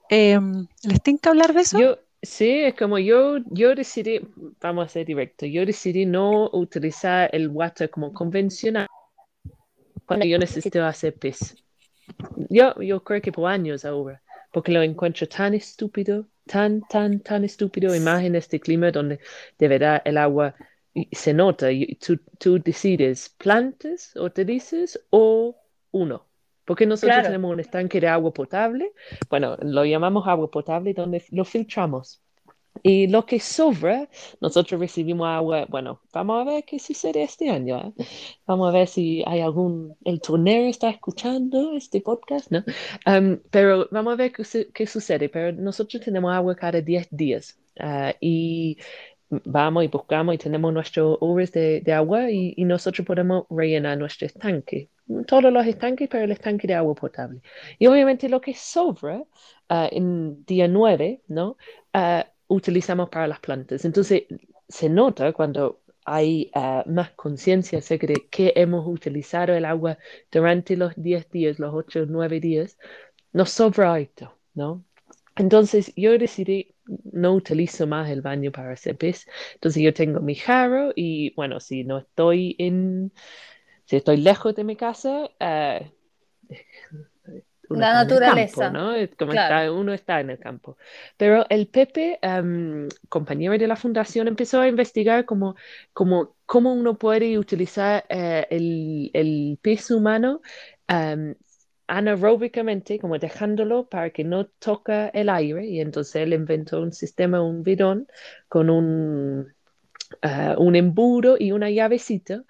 [0.09, 1.79] Em, ¿les tengo que hablar de eso?
[1.79, 4.19] Yo, sí, es como yo, yo decidí,
[4.59, 8.87] vamos a ser directo, yo decidí no utilizar el water como convencional
[10.07, 11.55] cuando yo necesito hacer pis.
[12.49, 17.43] Yo, yo creo que por años ahora, porque lo encuentro tan estúpido, tan, tan, tan
[17.43, 19.19] estúpido, en este clima donde
[19.59, 20.55] de verdad el agua
[21.11, 25.55] se nota, y tú, tú decides plantas, hortalizas o
[25.91, 26.25] uno.
[26.65, 27.27] Porque nosotros Claro.
[27.27, 28.91] tenemos un estanque de agua potable,
[29.29, 32.21] bueno, lo llamamos agua potable, donde lo filtramos.
[32.83, 34.09] Y lo que sobra,
[34.41, 37.93] nosotros recibimos agua, bueno, vamos a ver qué sucede este año.
[37.97, 38.05] ¿eh?
[38.45, 42.63] Vamos a ver si hay algún, el tornero está escuchando este podcast, ¿no?
[43.07, 45.29] Um, pero vamos a ver qué, qué sucede.
[45.29, 48.77] Pero nosotros tenemos agua cada 10 días ah, y
[49.29, 53.97] vamos y buscamos y tenemos nuestros horas de, de agua y, y nosotros podemos rellenar
[53.97, 54.89] nuestro estanque.
[55.27, 57.41] Todos los estanques, pero el estanque de agua potable.
[57.79, 59.23] Y obviamente lo que sobra
[59.69, 61.57] ah, en día 9, ¿no?
[61.93, 63.85] Ah, utilizamos para las plantas.
[63.85, 64.23] Entonces,
[64.67, 69.97] se nota cuando hay ah, más conciencia acerca de que hemos utilizado el agua
[70.31, 72.77] durante los 10 días, los 8 o 9 días,
[73.33, 74.83] nos sobra esto, ¿no?
[75.35, 76.74] Entonces, yo decidí
[77.11, 79.27] no utilizo más el baño para hacer pis.
[79.55, 83.11] Entonces, yo tengo mi jarro y, bueno, si no estoy en,
[83.85, 85.29] si estoy lejos de mi casa,
[87.69, 88.93] uno La naturaleza, campo, ¿no?
[88.93, 89.55] Es como claro.
[89.55, 90.77] está, uno está en el campo.
[91.17, 95.55] Pero el Pepe, em, compañero de la fundación, empezó a investigar cómo,
[95.93, 100.41] cómo, cómo uno puede utilizar eh, el, el pis humano
[100.87, 101.35] em,
[101.87, 105.65] anaeróbicamente, como dejándolo para que no toque el aire.
[105.67, 108.07] Y entonces él inventó un sistema, un bidón,
[108.47, 109.53] con un,
[110.21, 112.43] eh, un embudo y una llavecita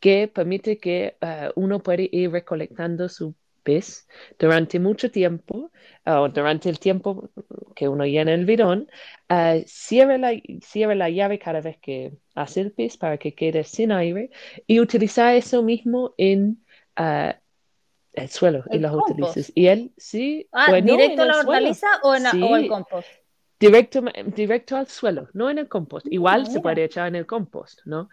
[0.00, 5.70] que permite que eh, uno puede ir recolectando su pez durante mucho tiempo,
[6.04, 7.30] o durante el tiempo
[7.76, 8.88] que uno llena el bidón,
[9.28, 13.92] eh, cierra la, cierra la llave cada vez que, hacer pis para que quede sin
[13.92, 14.30] aire
[14.66, 16.64] y utilizar eso mismo en
[16.96, 17.38] ah,
[18.12, 19.10] el suelo y El los compost.
[19.10, 19.52] utilizas.
[19.54, 22.68] Y él sí, Ah, bueno, ¿directo a la hortaliza o, en, o el Sí.
[22.68, 23.08] compost?
[23.60, 24.02] Directo,
[24.34, 26.06] directo al suelo, no en el compost.
[26.10, 26.62] Igual se mira.
[26.62, 28.08] puede echar en el compost, ¿no?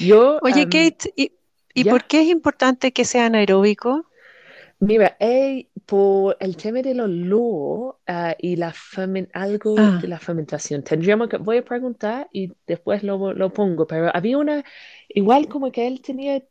[0.00, 1.32] Yo, Oye, am, Kate, ¿y,
[1.74, 4.06] y por qué es importante que sea anaeróbico?
[4.80, 8.74] Mira, eh, por el tema del olor ah, y la
[9.32, 9.98] algo Ah.
[10.00, 14.38] de la fermentación, tendríamos que, voy a preguntar y después lo, lo pongo, pero había
[14.38, 14.64] una,
[15.08, 16.42] igual como que él tenía,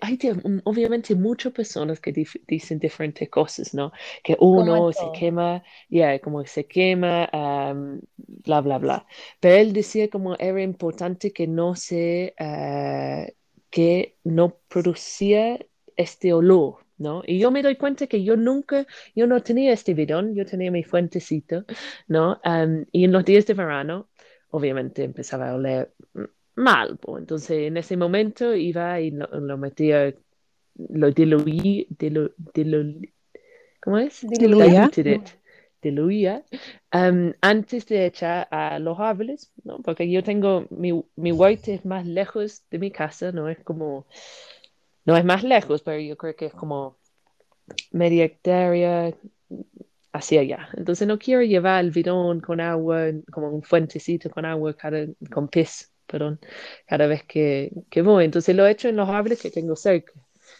[0.00, 3.92] hay mm, obviamente muchas personas que dif- dicen diferentes cosas, ¿no?
[4.22, 9.06] Que uno se quema, ya, como se quema, am, bla, bla, bla.
[9.40, 13.26] Pero él decía como era importante que no se, ah,
[13.70, 15.58] que no producía
[15.96, 17.22] este olor, ¿no?
[17.26, 20.70] Y yo me doy cuenta que yo nunca, yo no tenía este bidón, yo tenía
[20.70, 21.64] mi fuentecito,
[22.08, 22.40] ¿no?
[22.44, 24.08] Am, y en los días de verano,
[24.50, 26.24] obviamente empezaba a oler mm,
[26.56, 27.22] mal, pues.
[27.22, 30.14] Entonces en ese momento iba y lo, lo metía,
[30.76, 33.12] lo diluí, dilu, dilu-
[33.82, 34.26] ¿cómo es?
[34.30, 34.90] Diluía.
[35.82, 36.44] Diluía
[36.90, 39.82] am, antes de echar a los árboles, ¿no?
[39.82, 44.06] Porque yo tengo, mi, mi huerta es más lejos de mi casa, no es como,
[45.04, 46.98] no es más lejos, pero yo creo que es como
[47.92, 49.14] media hectárea
[50.12, 50.68] hacia allá.
[50.76, 55.48] Entonces no quiero llevar el bidón con agua, como un fuentecito con agua, cada, con
[55.48, 56.40] pis, perdón,
[56.86, 58.24] cada vez que, que voy.
[58.24, 60.12] Entonces lo echo en los árboles que tengo cerca.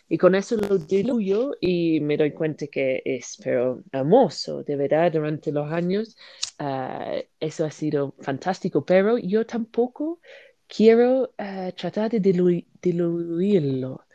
[0.08, 5.12] Y con eso lo diluyo y me doy cuenta que es, pero hermoso, de verdad,
[5.12, 6.16] durante los años.
[6.58, 10.20] ah, eso ha sido fantástico, pero yo tampoco
[10.66, 14.06] quiero ah, tratar de dilu- diluirlo.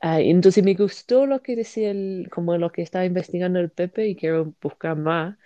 [0.00, 4.06] Ah, entonces me gustó lo que decía, el, como lo que estaba investigando el Pepe
[4.08, 5.36] y quiero buscar más,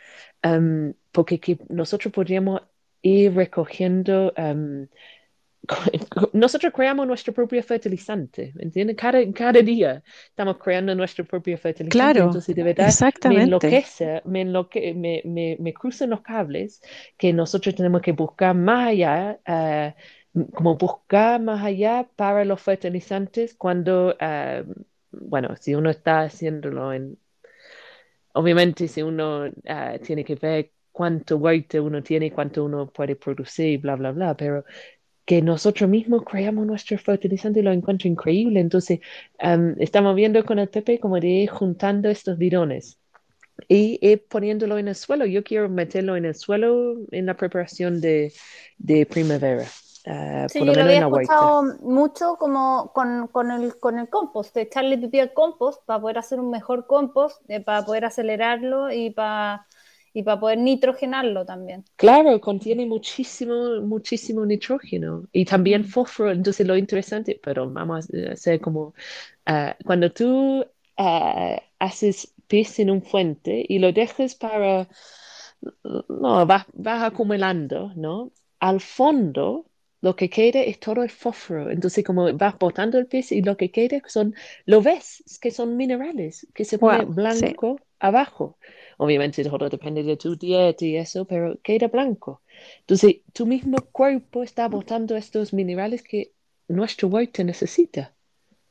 [0.42, 2.62] am, porque que nosotros podríamos
[3.02, 4.88] ir recogiendo, am,
[6.32, 8.96] nosotros creamos nuestro propio fertilizante, ¿entiendes?
[8.96, 13.36] Cada, cada día estamos creando nuestro propio fertilizante, Claro, entonces de verdad me exactamente.
[13.36, 16.82] enloquece, me, enloque, me, me, me cruzan los cables
[17.16, 19.94] que nosotros tenemos que buscar más allá, ah,
[20.54, 24.62] como buscar más allá para los fertilizantes cuando, ah,
[25.12, 27.18] bueno, si uno está haciéndolo en,
[28.34, 33.80] obviamente si uno ah, tiene que ver cuánto huerta uno tiene cuánto uno puede producir,
[33.80, 34.64] bla, bla, bla, pero
[35.30, 38.58] que nosotros mismos creamos nuestro fertilizante y lo encuentro increíble.
[38.60, 38.98] Entonces,
[39.38, 42.98] am, estamos viendo con el Pepe como de juntando estos bidones
[43.68, 45.26] y ir poniéndolo en el suelo.
[45.26, 48.32] Yo quiero meterlo en el suelo en la preparación de,
[48.78, 49.66] de primavera,
[50.06, 51.36] ah, Sí, por yo lo lo menos había en la huerta.
[51.36, 56.18] escuchado mucho como con, con el, con el compost, echarle pipí al compost para poder
[56.18, 59.66] hacer un mejor compost, eh, para poder acelerarlo y para,
[60.12, 61.84] y para poder nitrogenarlo también.
[61.96, 66.30] Claro, contiene muchísimo, muchísimo nitrógeno y también fósforo.
[66.32, 68.94] Entonces, lo interesante, pero vamos a hacer como
[69.46, 70.64] ah, cuando tú
[70.96, 74.88] ah, haces pis en un fuente y lo dejas para,
[76.08, 78.32] no, vas, vas acumulando, ¿no?
[78.60, 79.66] Al fondo,
[80.00, 81.70] lo que queda es todo el fósforo.
[81.70, 84.34] Entonces, como vas botando el pis y lo que queda son,
[84.66, 87.54] lo ves, es que son minerales, que se pone Wow, sí.
[87.54, 88.58] blanco abajo.
[89.02, 92.42] Obviamente todo depende de tu dieta y eso, pero queda blanco.
[92.80, 96.32] Entonces, tu mismo cuerpo está botando estos minerales que
[96.68, 98.12] nuestro huerta necesita.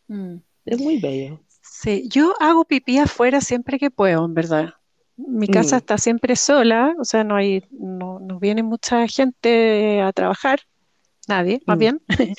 [0.07, 0.35] Mm.
[0.65, 1.39] Es muy bello.
[1.61, 4.75] Sí, yo hago pipí afuera siempre que puedo, en verdad.
[5.17, 5.79] Mi casa Mm.
[5.79, 10.59] está siempre sola, o sea, no hay, no, no viene mucha gente a trabajar,
[11.27, 11.79] nadie, más Mm.
[11.79, 12.01] bien.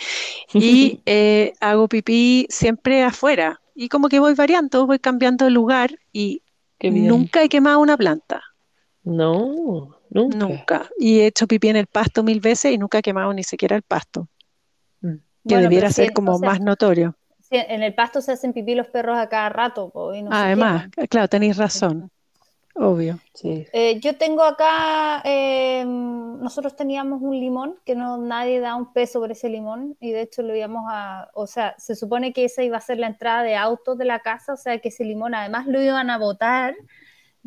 [0.54, 3.60] Y eh, hago pipí siempre afuera.
[3.74, 6.42] Y como que voy variando, voy cambiando de lugar y.
[6.88, 8.42] nunca he quemado una planta,
[9.02, 10.36] No, nunca.
[10.38, 10.88] nunca.
[10.98, 13.76] Y he hecho pipí en el pasto mil veces y nunca he quemado ni siquiera
[13.76, 14.28] el pasto,
[15.02, 15.14] Mm.
[15.14, 17.16] que Bueno, debiera ser como o sea, más notorio.
[17.40, 20.30] sí, en el pasto se hacen pipí los perros a cada rato, po, y no
[20.30, 22.10] se Además, claro, tenéis razón,
[22.80, 23.18] obvio.
[23.34, 23.66] Sí.
[23.72, 29.20] Eh, yo tengo acá, eh, nosotros teníamos un limón que no nadie da un peso
[29.20, 32.62] por ese limón y de hecho lo íbamos a, o sea, se supone que esa
[32.62, 35.34] iba a ser la entrada de autos de la casa, o sea que ese limón
[35.34, 36.74] además lo iban a botar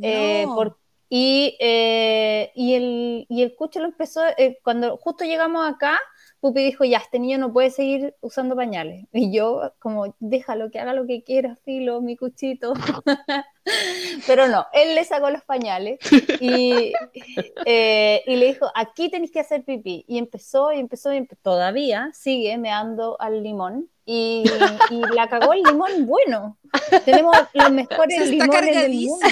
[0.01, 0.55] eh, No.
[0.55, 0.77] por-
[1.09, 5.99] y, eh, y, el, y el cucho lo empezó, eh, cuando justo llegamos acá,
[6.43, 9.05] Pupi dijo, ya, este niño no puede seguir usando pañales.
[9.13, 12.73] Y yo, como, déjalo que haga lo que quiera, filo, mi cuchito.
[14.27, 15.99] Pero no, él le sacó los pañales
[16.41, 16.91] y,
[17.65, 20.03] eh, y le dijo, aquí tenéis que hacer pipí.
[20.05, 23.87] Y empezó, y empezó, y empe- todavía sigue meando al limón.
[24.05, 24.43] Y,
[24.89, 26.57] y la cagó el limón bueno.
[27.05, 29.25] Tenemos los mejores está limones del mundo.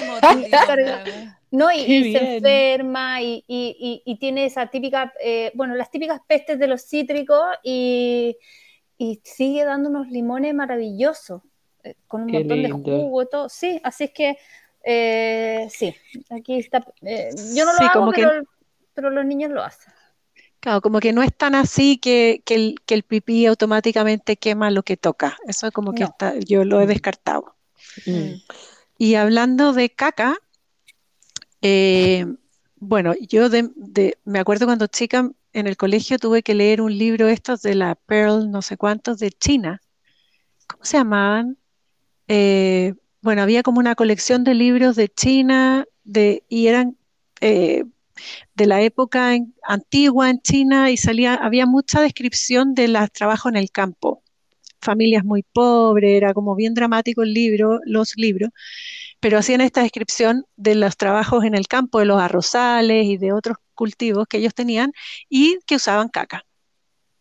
[0.46, 0.66] Está
[1.52, 5.92] No, y, y se enferma y, y- y- y tiene esa típica, eh, bueno, las
[5.92, 8.38] típicas pestes de los cítricos y,
[8.98, 11.42] y sigue dando unos limones maravillosos,
[11.84, 12.90] eh, con un Qué montón de lindo.
[12.90, 13.50] jugo y todo.
[13.50, 14.38] Sí, así es que,
[14.84, 15.94] eh, sí,
[16.30, 16.86] aquí está.
[17.02, 18.44] eh, yo no lo Sí, hago, como que- pero,
[18.94, 19.94] pero los niños lo hacen.
[20.62, 24.70] Claro, como que no es tan así que, que el, que el pipí automáticamente quema
[24.72, 25.36] lo que toca.
[25.48, 26.10] Eso es como que No.
[26.10, 26.90] está, yo lo he Mm.
[26.90, 27.56] descartado.
[28.06, 28.36] Mm.
[29.00, 30.38] Y hablando de caca,
[31.62, 32.26] eh,
[32.78, 37.28] bueno, yo de- me acuerdo cuando chica en el colegio tuve que leer un libro
[37.28, 39.82] estos de la Pearl, no sé cuántos, de China.
[40.68, 41.58] ¿Cómo se llamaban?
[42.28, 46.98] Eh, bueno, había como una colección de libros de China de, y eran
[47.42, 47.86] eh,
[48.56, 53.58] de la época antigua en China y salía, había mucha descripción de los trabajos en
[53.58, 54.24] el campo.
[54.82, 58.52] Familias muy pobres, era como bien dramático el libro, los libros
[59.22, 63.34] pero hacían esta descripción de los trabajos en el campo, de los arrozales y de
[63.34, 64.92] otros cultivos que ellos tenían
[65.30, 66.44] y que usaban caca.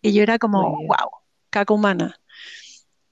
[0.03, 1.11] Y yo era como, wow,
[1.51, 2.17] caca humana.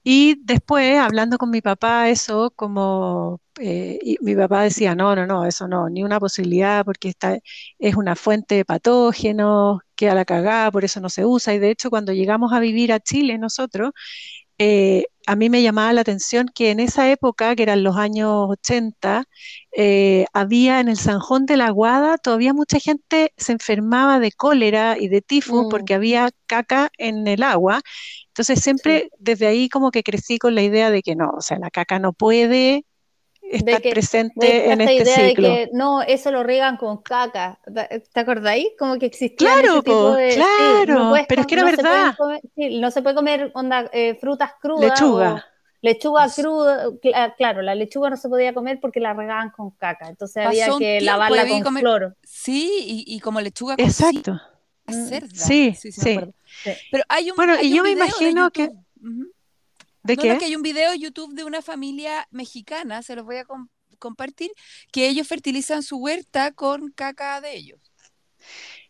[0.03, 5.27] Y después, hablando con mi papá, eso, como eh, y mi papá decía, no, no,
[5.27, 7.37] no, eso no, ni una posibilidad, porque esta
[7.77, 11.53] es una fuente de patógenos, que a la cagada, por eso no se usa.
[11.53, 13.91] Y de hecho, cuando llegamos a vivir a Chile, nosotros,
[14.59, 18.47] eh, a mí me llamaba la atención que en esa época, que eran los años
[18.49, 19.25] 80,
[19.75, 24.97] eh, había en el Sanjón de la Guada, todavía mucha gente se enfermaba de cólera
[24.99, 25.69] y de tifus Mm.
[25.69, 27.81] porque había caca en el agua.
[28.29, 31.59] Entonces siempre desde ahí como que crecí con la idea de que no, o sea,
[31.59, 32.85] la caca no puede
[33.57, 35.49] estar que- presente De en esta este idea ciclo.
[35.49, 37.59] de que no, eso lo riegan con caca.
[38.13, 38.67] ¿Te acordáis?
[38.77, 40.31] Como que existía Claro, ese tipo po, de.
[40.31, 42.15] sí, claro, puedes pero es que era no se verdad.
[42.17, 44.89] comer- sí, no se puede comer onda, eh, frutas crudas.
[44.99, 45.45] Lechuga.
[45.45, 45.49] o
[45.81, 46.87] lechuga cruda.
[47.01, 50.09] cla- Claro, la lechuga no se podía comer porque la regaban con caca.
[50.09, 52.13] Entonces había Pasó que tiempo, lavarla con comer- cloro.
[52.23, 54.41] Sí, y, y como lechuga cocida, Exacto.
[54.91, 55.27] cerda.
[55.33, 55.91] Sí, me sí.
[55.93, 56.19] Sí.
[56.91, 58.71] Pero hay un, Bueno, hay y un yo me imagino que-.
[60.03, 60.27] ¿De No, qué?
[60.27, 63.45] no, que hay un video de YouTube de una familia mexicana, se los voy a
[63.45, 64.51] com- compartir,
[64.91, 67.79] que ellos fertilizan su huerta con caca de ellos.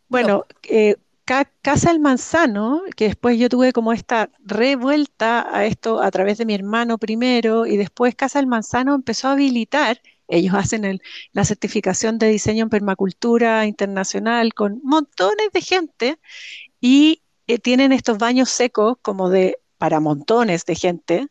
[0.07, 6.01] Bueno, eh, Ca- Casa El Manzano, que después yo tuve como esta revuelta a esto
[6.01, 10.53] a través de mi hermano primero y después Casa El Manzano empezó a habilitar, ellos
[10.55, 16.19] hacen el- la certificación de diseño en permacultura internacional con montones de gente
[16.81, 21.27] y eh, tienen estos baños secos como de para montones de gente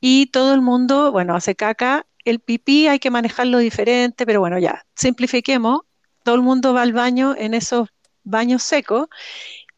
[0.00, 2.06] y todo el mundo, bueno, hace caca.
[2.24, 5.80] El pipí hay que manejarlo diferente, pero bueno, ya, simplifiquemos.
[6.24, 7.88] Todo el mundo va al baño en esos
[8.24, 9.06] baños secos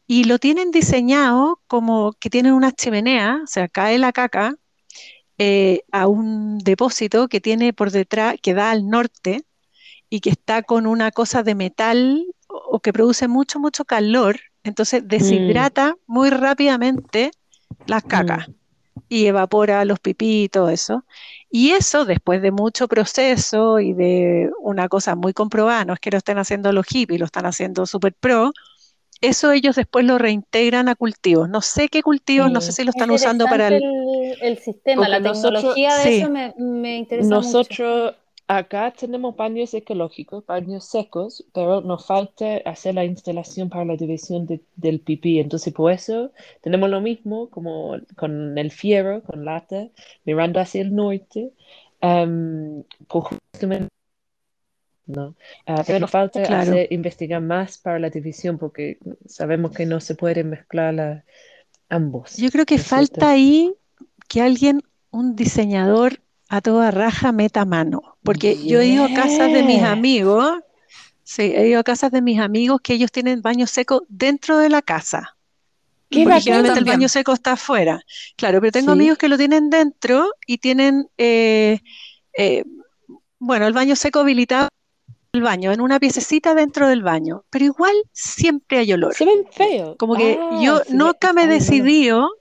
[0.07, 4.55] y lo tienen diseñado como que tienen una chimenea, o sea, cae la caca
[5.37, 9.45] eh, a un depósito que tiene por detrás, que da al norte
[10.09, 14.39] y que está con una cosa de metal o, o que produce mucho, mucho calor,
[14.63, 17.31] entonces deshidrata muy rápidamente
[17.87, 18.47] las cacas
[19.09, 21.03] y evapora los pipí y todo eso.
[21.49, 26.11] Y eso, después de mucho proceso y de una cosa muy comprobada, no es que
[26.11, 28.51] lo estén haciendo los hippies, lo están haciendo super pro,
[29.21, 31.49] eso ellos después lo reintegran a cultivos.
[31.49, 33.83] No sé qué cultivos, no sé si lo están usando para el...
[33.83, 36.17] el, el sistema, Porque la nosotros- tecnología de sí.
[36.21, 38.15] eso me, me interesa mucho.
[38.51, 44.47] Acá tenemos baños ecológicos, baños secos, pero nos falta hacer la instalación para la división
[44.47, 45.39] de- del pipí.
[45.39, 46.31] Entonces, por eso
[46.61, 49.89] tenemos lo mismo como con el fierro, con lata,
[50.25, 51.51] mirando hacia el norte,
[53.07, 53.89] justamente-
[55.05, 55.35] ¿no?
[55.67, 56.71] Ah, pero nos falta Claro.
[56.71, 61.23] hacer, investigar más para la división porque sabemos que no se pueden mezclar la-
[61.89, 62.35] ambos.
[62.37, 63.75] Yo creo que falta ahí
[64.27, 64.81] que alguien,
[65.11, 68.17] un diseñador a toda raja, meta mano.
[68.23, 70.59] Porque yo he ido a casas de mis amigos,
[71.23, 74.69] sí, he ido a casas de mis amigos que ellos tienen baño seco dentro de
[74.69, 75.35] la casa.
[76.09, 78.01] ¡Qué Porque generalmente el baño seco está afuera.
[78.35, 78.93] Claro, pero tengo Sí.
[78.93, 81.79] amigos que lo tienen dentro y tienen, eh,
[82.35, 82.63] eh,
[83.37, 84.69] bueno, el baño seco habilitado
[85.33, 87.43] el baño, en una piececita dentro del baño.
[87.51, 89.13] Pero igual siempre hay olor.
[89.13, 89.95] Se ven feos.
[89.99, 92.31] Como que Ah, yo nunca me he decidido.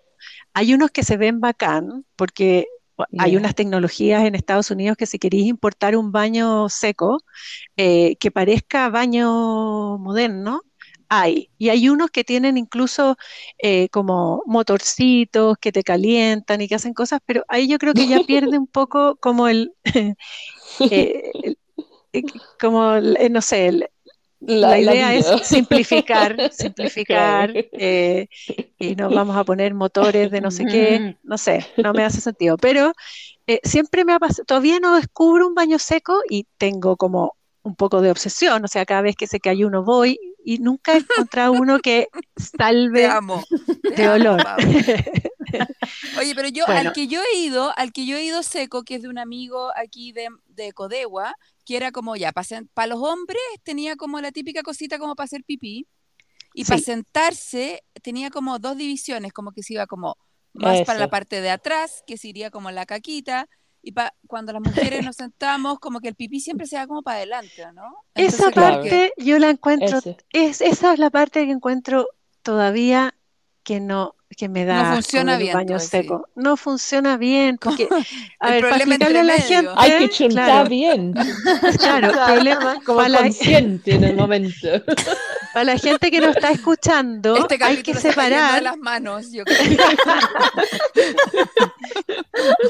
[0.55, 2.66] Hay unos que se ven bacán, porque
[3.16, 7.18] hay unas tecnologías en Estados Unidos que si queréis importar un baño seco
[7.77, 10.62] eh, que parezca baño moderno,
[11.08, 11.50] hay.
[11.58, 13.16] Y hay unos que tienen incluso
[13.58, 18.08] eh, como motorcitos que te calientan y que hacen cosas, pero ahí yo creo que
[18.08, 19.75] ya pierde un poco como el,
[20.90, 21.58] eh, el-
[22.12, 22.25] eh,
[22.60, 23.90] como, el- eh, no sé, el-
[24.40, 27.68] La- la la idea es simplificar, simplificar, Claro.
[27.72, 28.28] eh,
[28.78, 32.20] y nos vamos a poner motores de no sé qué, no sé, no me hace
[32.20, 32.56] sentido.
[32.56, 32.92] Pero
[33.46, 37.74] eh, siempre me ha pasado, todavía no descubro un baño seco y tengo como un
[37.74, 40.94] poco de obsesión, o sea, cada vez que sé que hay uno voy y nunca
[40.94, 43.42] he encontrado uno que Te salve amo.
[43.82, 44.44] te de amo, olor.
[46.18, 46.90] Oye, pero yo, Bueno.
[46.90, 49.18] al que yo he ido, al que yo he ido seco, que es de un
[49.18, 51.34] amigo aquí de, de Codegua,
[51.69, 55.44] que era como ya, para los hombres tenía como la típica cosita como para hacer
[55.44, 55.87] pipí,
[56.54, 60.16] y para sentarse tenía como dos divisiones, como que se iba como
[60.54, 63.50] más para la parte de atrás, que se iría como la caquita,
[63.83, 67.02] y pa- cuando las mujeres nos sentamos, como que el pipí siempre se va como
[67.02, 68.02] para adelante, ¿o ¿no?
[68.14, 70.16] Esa que- parte yo la encuentro, Ese.
[70.33, 72.08] es, esa es la parte que encuentro
[72.42, 73.14] todavía
[73.62, 76.29] que no, que me da asco funciona bien, baño seco.
[76.35, 77.88] No funciona bien, porque,
[78.40, 81.14] a El ver, para problema explicarle a la gente, Hay que chuntar claro, bien.
[81.79, 84.68] claro, problema, Como para la, consciente en el momento.
[85.54, 89.58] para la gente que nos está escuchando, Este hay que separar, las manos, yo creo.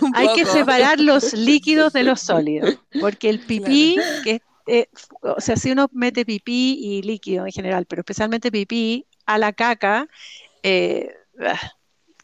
[0.00, 4.88] Un hay que separar los líquidos de los sólidos, porque el pipí, que eh,
[5.22, 9.52] o sea, si uno mete pipí y líquido en general, pero especialmente pipí a la
[9.52, 10.09] caca,
[10.62, 11.72] eh, ah,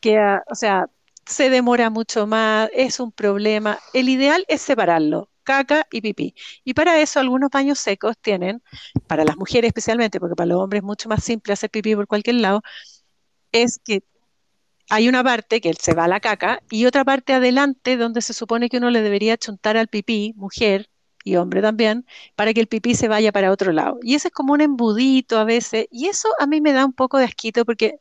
[0.00, 0.86] queda, o sea,
[1.26, 3.78] se demora mucho más, es un problema.
[3.92, 6.34] El ideal es separarlo, caca y pipí.
[6.64, 8.62] Y para eso algunos baños secos tienen,
[9.06, 12.06] para las mujeres especialmente, porque para los hombres es mucho más simple hacer pipí por
[12.06, 12.62] cualquier lado,
[13.52, 14.04] es que
[14.90, 18.34] hay una parte que se va a la caca y otra parte adelante donde se
[18.34, 20.90] supone que uno le debería chuntar al pipí, mujer
[21.24, 22.06] y hombre también,
[22.36, 23.98] para que el pipí se vaya para otro lado.
[24.02, 26.92] Y ese es como un embudito a veces, y eso a mí me da un
[26.92, 27.98] poco de asquito porque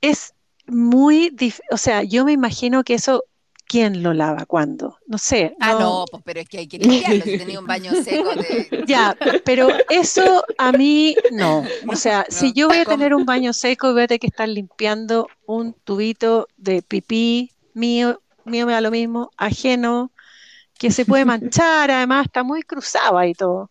[0.00, 0.34] es
[0.66, 3.24] muy, dif- o sea, yo me imagino que eso,
[3.66, 4.46] ¿quién lo lava?
[4.46, 4.98] ¿Cuándo?
[5.06, 5.54] No sé.
[5.60, 7.24] Ah, no, pues pero es que hay que limpiarlo.
[7.24, 8.68] Si tenía un baño seco de.
[8.86, 11.60] Ya, pero eso a mí no.
[11.86, 14.26] O sea, No, si yo voy a tener un baño seco, voy a tener que
[14.28, 20.12] estar limpiando un tubito de pipí mío, mío me da lo mismo, ajeno,
[20.78, 23.70] que se puede manchar, además está muy cruzado ahí todo.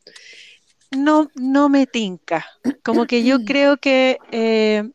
[0.91, 2.45] No, no me tinca.
[2.83, 4.89] Como que yo creo que eh,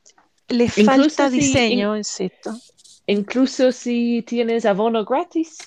[0.55, 2.55] le Incluso falta si- diseño, insisto.
[3.07, 5.59] Incluso si tienes abono gratis.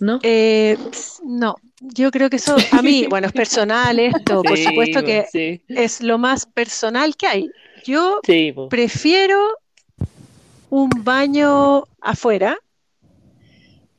[0.00, 0.20] ¿No?
[0.22, 0.78] Eh,
[1.24, 5.60] no, yo creo que eso a mí, bueno, es personal esto, por supuesto que Sí,
[5.68, 7.50] es lo más personal que hay.
[7.84, 8.68] Yo sí, po.
[8.68, 9.40] prefiero
[10.70, 12.56] un baño afuera,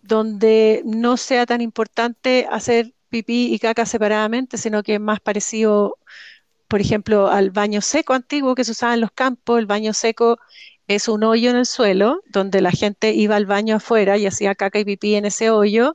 [0.01, 5.97] donde no sea tan importante hacer pipí y caca separadamente, sino que es más parecido,
[6.69, 9.59] por ejemplo, al baño seco antiguo que se usaba en los campos.
[9.59, 10.39] El baño seco
[10.87, 14.55] es un hoyo en el suelo, donde la gente iba al baño afuera y hacía
[14.55, 15.93] caca y pipí en ese hoyo.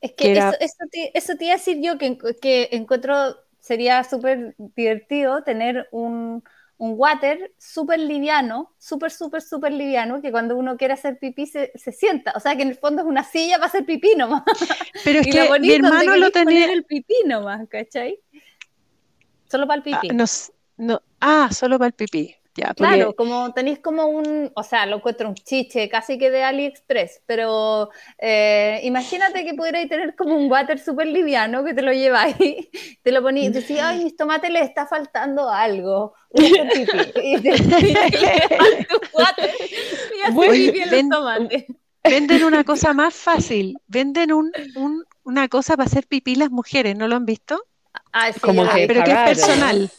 [0.00, 2.68] Es que que era- eso, eso te, eso te iba a decir yo, que, que
[2.72, 6.42] encuentro sería súper divertido tener un,
[6.78, 11.70] un water súper liviano, súper, súper, súper liviano, que cuando uno quiere hacer pipí se,
[11.74, 12.32] se sienta.
[12.34, 14.42] O sea, que en el fondo es una silla para hacer pipí nomás.
[15.02, 16.70] Pero es y que lo mi hermano lo tenía...
[16.72, 18.18] el pipí nomás, ¿cachai?
[19.50, 20.14] Solo para el Ah, pipí.
[20.14, 22.34] no s- no- ah, solo para el pipí.
[22.56, 26.30] Ya, porque- Claro, como tenéis como un, o sea, lo encuentro un chiche casi que
[26.30, 31.82] de AliExpress, pero eh, imagínate que pudierais tener como un water súper liviano que te
[31.82, 32.34] lo lleváis,
[33.02, 36.86] te lo ponéis y decís, ay, mis tomates les está faltando algo, voy a hacer
[36.86, 39.50] pipí", y te, le water
[40.90, 41.64] ven- los tomates.
[42.02, 46.96] Venden una cosa más fácil, venden un, un- una cosa para hacer pipí las mujeres,
[46.96, 47.62] ¿no lo han visto?
[48.12, 49.90] Ah, sí, Como que Pero que es personal,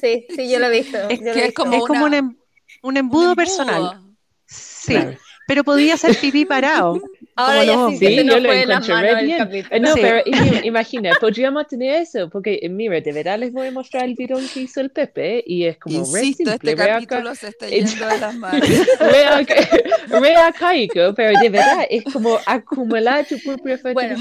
[0.00, 0.96] Sí, sí, yo lo he visto.
[1.08, 2.36] Es que como es como un, una- em-
[2.82, 3.36] un embudo embudo.
[3.36, 4.00] personal.
[4.46, 5.16] Sí, Claro.
[5.46, 7.00] pero podía hacer pipí parado.
[7.46, 9.82] Ahora ya sí se yo nos lo fue encontré bien.
[9.82, 10.00] No, Sí.
[10.00, 14.14] pero im- imagina, podríamos tener eso, porque mira, de verdad les voy a mostrar el
[14.14, 17.48] bidón que hizo el Pepe y es como re Insisto, simple, este capítulo arca- se
[17.48, 18.60] está yendo de las manos.
[19.00, 19.68] re arca-
[20.08, 24.16] re arcaico, pero de verdad es como acumular tu propio Bueno.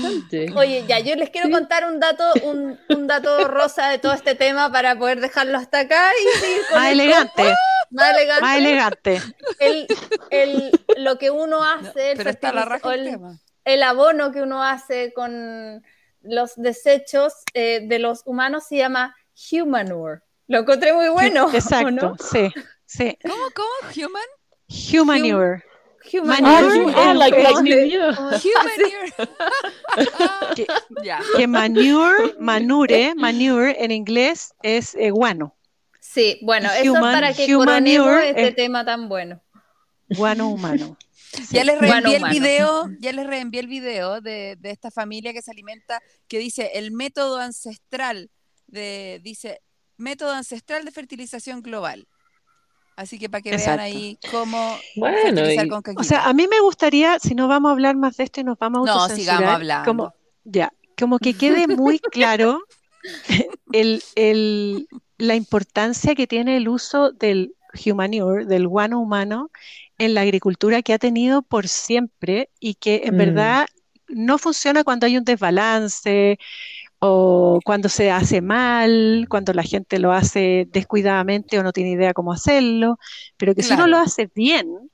[0.56, 1.54] Oye, ya, yo les quiero Sí.
[1.54, 5.80] contar un dato, un, un dato rosa de todo este tema para poder dejarlo hasta
[5.82, 7.52] acá y seguir con Más el elegante, combo.
[7.92, 8.42] Más elegante.
[8.44, 9.22] más elegante.
[9.60, 9.88] El,
[10.30, 13.09] el- lo que uno hace, el, Pero está la fertiliz- raja o el
[13.66, 15.84] el, abono que uno hace con
[16.22, 19.16] los desechos eh, de los humanos se llama
[19.52, 20.22] humanure.
[20.48, 21.46] Lo encontré muy bueno.
[21.46, 22.16] ¿o Exacto, no?
[22.20, 22.50] sí,
[22.86, 23.18] sí.
[23.22, 23.70] ¿Cómo, cómo?
[23.96, 24.24] ¿Human?
[25.02, 25.64] Humanure.
[26.12, 26.42] Humanure.
[26.42, 26.94] Manure.
[26.98, 27.66] Ah, like, Human.
[30.56, 30.68] Que-.
[31.38, 35.56] Que manure, manure, manure en inglés es eh, guano,
[36.00, 39.40] Sí, bueno, eso Human- para que coronemos este es- tema tan bueno.
[40.10, 40.98] guano humano.
[41.52, 42.34] Ya les Bueno, reenvié el humano.
[42.34, 46.72] video, ya les reenvié el video de, de esta familia que se alimenta, que dice
[46.76, 48.30] el método ancestral
[48.68, 49.62] de, dice,
[49.98, 52.08] método ancestral de fertilización global.
[52.96, 56.48] Así que para que vean ahí cómo Bueno, fertilizar y- con O sea, a mí
[56.48, 59.10] me gustaría, si no vamos a hablar más de esto y nos vamos a No,
[59.10, 59.86] sigamos hablando.
[59.90, 60.14] como-
[60.44, 62.62] ya, como que quede muy claro
[63.72, 67.54] el, el- la importancia que tiene el uso del
[67.86, 69.52] humanure, del guano humano,
[69.98, 73.18] en la agricultura que ha tenido por siempre y que en Mm.
[73.18, 73.68] verdad
[74.08, 76.40] no funciona cuando hay un desbalance
[77.00, 82.14] o cuando se hace mal, cuando la gente lo hace descuidadamente o no tiene idea
[82.14, 83.00] cómo hacerlo,
[83.38, 84.92] pero que si uno lo hace bien,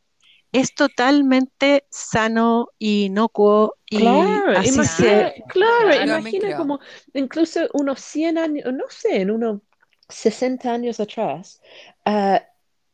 [0.51, 5.34] es totalmente sano y inocuo y Claro, así imagina, se...
[5.47, 6.80] claro, imagina como
[7.13, 9.61] incluso unos 100 años, no sé, en unos
[10.09, 11.61] 60 años atrás,
[12.03, 12.43] ah,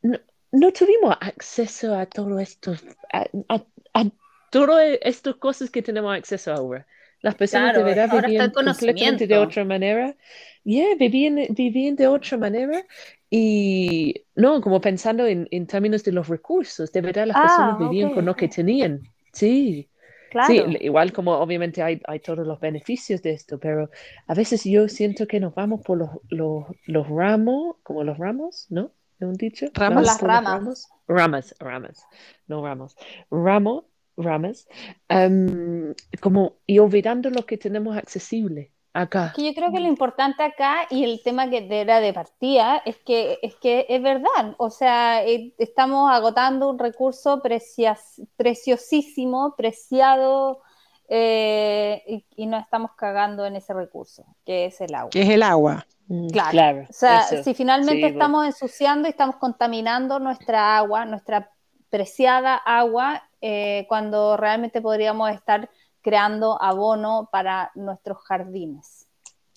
[0.01, 0.19] no,
[0.51, 2.73] no tuvimos acceso a todo esto,
[3.13, 4.05] a, a, a
[4.49, 6.85] todas estas cosas que tenemos acceso ahora.
[7.21, 10.15] Las personas Claro, de verdad vivían completamente de otra manera.
[10.63, 12.85] Yeah, vivían, vivían de otra manera
[13.29, 17.77] y no, como pensando en, en términos de los recursos, de verdad las Ah, personas
[17.77, 19.01] vivían con lo que tenían.
[19.33, 19.87] Sí.
[20.29, 20.47] Claro.
[20.47, 23.89] Sí, igual como obviamente hay, hay todos los beneficios de esto, pero
[24.27, 28.65] a veces yo siento que nos vamos por los, los, los ramos, como los ramos,
[28.69, 28.91] ¿no?
[29.21, 29.67] ¿Es un dicho?
[29.75, 30.05] ¿Ramas?
[30.05, 30.53] Las ramas.
[30.53, 30.87] ramos.
[31.07, 32.05] Ramas, ramas,
[32.47, 32.95] no ramos.
[33.29, 33.85] Ramo,
[34.17, 34.67] ramas,
[35.09, 39.31] em, como y olvidando lo que tenemos accesible acá.
[39.35, 42.97] Que yo creo que lo importante acá y el tema que era de partida es
[42.97, 50.61] que es que es verdad, o sea, eh, estamos agotando un recurso precias- preciosísimo, preciado,
[51.09, 55.09] eh, y, y no estamos cagando en ese recurso, que es el agua.
[55.11, 55.85] que es el agua.
[56.11, 56.87] Mm, Claro.
[56.89, 57.37] O sea, eso.
[57.37, 61.51] si finalmente Sí, estamos ensuciando y estamos contaminando nuestra agua, nuestra
[61.89, 65.69] preciada agua, eh, cuando realmente podríamos estar
[66.01, 69.07] creando abono para nuestros jardines.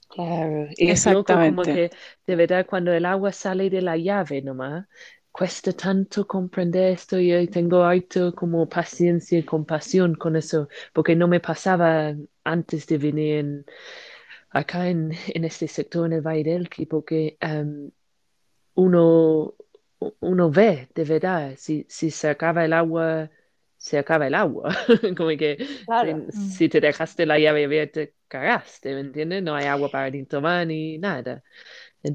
[0.08, 1.66] Claro, y es loco como Exactamente.
[1.66, 1.90] que
[2.26, 4.86] de verdad cuando el agua sale de la llave nomás,
[5.32, 11.26] cuesta tanto comprender esto y tengo harto como paciencia y compasión con eso, porque no
[11.26, 13.66] me pasaba antes de venir en-
[14.54, 17.90] acá en, en este sector en el Valle del Elqui, porque em,
[18.74, 19.54] uno,
[20.20, 23.30] uno ve de verdad, si, si se acaba el agua,
[23.76, 24.74] se acaba el agua,
[25.16, 26.24] como que Claro.
[26.28, 29.42] si, si te dejaste la llave abierta, cagaste, ¿me entiendes?
[29.42, 31.42] No hay agua para ni tomar ni nada.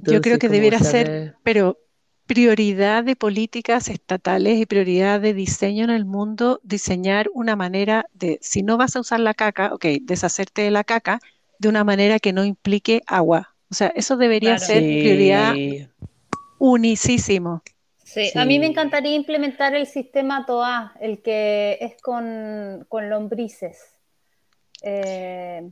[0.02, 1.80] Yo creo Entonces, que debiera ser, saber- pero
[2.26, 8.40] prioridad de políticas estatales y prioridad de diseño en el mundo, diseñar una manera de,
[8.42, 11.20] si no vas a usar la caca, ok, deshacerte de la caca
[11.60, 13.56] de una manera que no implique agua.
[13.70, 14.66] O sea, eso debería Claro.
[14.66, 15.88] ser prioridad Sí,
[16.58, 17.62] unicísimo.
[18.04, 23.78] Sí, a mí me encantaría implementar el sistema TOA, el que es con, con lombrices.
[24.82, 25.70] Eh,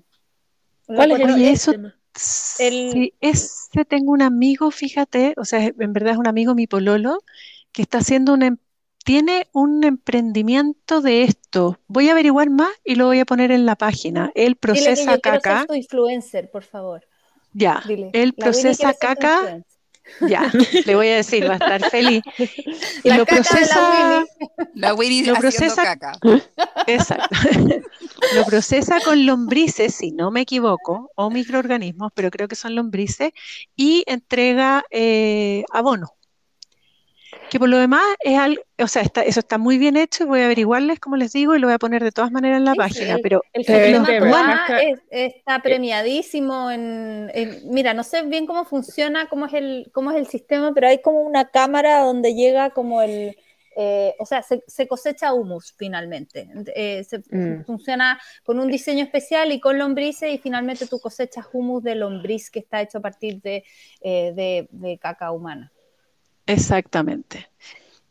[0.86, 1.72] ¿Cuál es el eso-?
[1.72, 1.94] El-
[2.92, 7.20] Sí, ese tengo un amigo, fíjate, o sea, en verdad es un amigo, mi pololo,
[7.72, 8.58] que está haciendo un, em-
[9.08, 11.80] tiene un emprendimiento de esto.
[11.88, 14.34] Voy a averiguar más y lo voy a poner en la página.
[14.36, 17.08] Él Dile que procesa yo quiero caca, ser tu influencer, por favor.
[17.54, 17.82] ya.
[17.88, 18.10] Dile.
[18.12, 19.64] Él procesa caca,
[20.28, 20.52] ya.
[20.86, 22.22] Le voy a decir, va a estar feliz.
[23.06, 24.72] Y La lo caca de la procesa, Winnie.
[24.74, 26.12] La Winnie Lo procesa- caca.
[26.86, 27.30] exacto.
[28.36, 33.32] Lo procesa con lombrices, si no me equivoco, o microorganismos, pero creo que son lombrices,
[33.78, 36.17] y entrega eh, abono.
[37.50, 40.28] Que por lo demás es algo, o sea, está, eso está muy bien hecho y
[40.28, 42.66] voy a averiguarles, como les digo, y lo voy a poner de todas maneras en
[42.66, 48.24] la Sí, página, el- pero El verdad, es- está premiadísimo en, en- mira, no sé
[48.24, 52.02] bien cómo funciona, cómo es el, cómo es el sistema, pero hay como una cámara
[52.02, 53.38] donde llega como el,
[53.76, 56.50] eh, o sea, se, se cosecha humus finalmente.
[56.76, 57.64] Eh, se- Mm.
[57.64, 62.50] Funciona con un diseño especial y con lombrices y finalmente tú cosechas humus de lombriz
[62.50, 63.64] que está hecho a partir de,
[64.02, 65.72] eh, de, de caca humana.
[66.48, 67.50] Exactamente.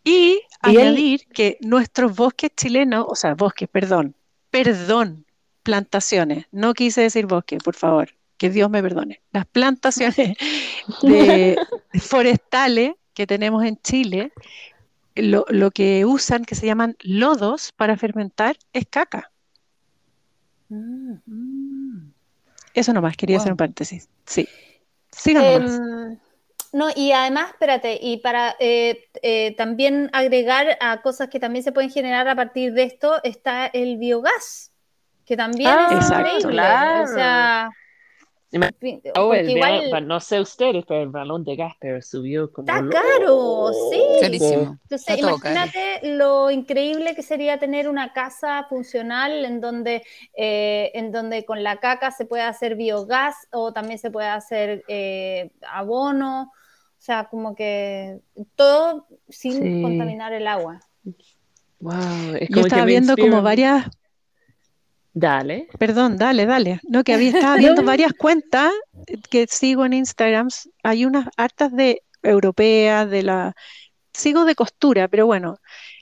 [0.04, 4.14] Y Y él- añadir que nuestros bosques chilenos, o sea, bosques, perdón,
[4.50, 5.24] perdón,
[5.64, 9.20] plantaciones, no quise decir bosque, por favor, que Dios me perdone.
[9.32, 10.16] Las plantaciones
[11.02, 11.58] de
[12.00, 14.32] forestales que tenemos en Chile,
[15.16, 19.32] lo, lo que usan, que se llaman lodos para fermentar, es caca.
[22.74, 24.08] Eso nomás, quería hacer un paréntesis.
[24.26, 24.46] Sí.
[25.10, 26.18] Sigan nomás.
[26.72, 31.72] No, y además, espérate, y para eh, eh, también agregar a cosas que también se
[31.72, 34.72] pueden generar a partir de esto, está el biogás,
[35.24, 36.38] que también Ah, es Exacto.
[36.38, 36.52] increíble.
[36.52, 37.04] claro.
[37.04, 37.70] O sea,
[38.64, 42.52] Oh, porque el igual balón- no sé ustedes, pero el balón de gas pero subió
[42.52, 44.00] como está caro, sí.
[44.20, 44.78] Carísimo.
[44.82, 50.02] Entonces, Está imagínate lo increíble que sería tener una casa funcional en donde,
[50.36, 54.84] eh, en donde con la caca se puede hacer biogás o también se puede hacer
[54.88, 58.18] eh, abono, o sea, como que
[58.54, 59.82] todo sin Sí.
[59.82, 60.80] contaminar el agua.
[61.78, 61.92] Wow,
[62.40, 63.86] es Yo como que estaba viendo como varias,
[65.18, 65.66] Dale.
[65.78, 66.80] Perdón, dale, dale.
[66.90, 68.70] No, que había estado viendo varias cuentas
[69.30, 70.48] que sigo en Instagram.
[70.82, 73.54] Hay unas hartas de europeas, de la
[74.12, 75.56] sigo de costura, pero bueno,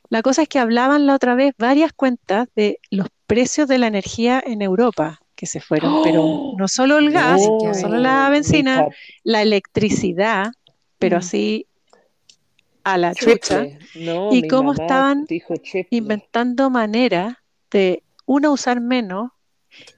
[0.08, 3.86] la cosa es que hablaban la otra vez varias cuentas de los precios de la
[3.86, 6.22] energía en Europa que se fueron, pero
[6.58, 8.86] no solo el gas, Oh, no solo la benzina,
[9.22, 10.52] la electricidad,
[10.98, 11.18] pero Mm.
[11.20, 11.66] así
[12.84, 13.66] a la chucha.
[13.94, 15.26] No, y cómo estaban
[15.90, 17.34] inventando maneras
[17.70, 19.30] de uno usar menos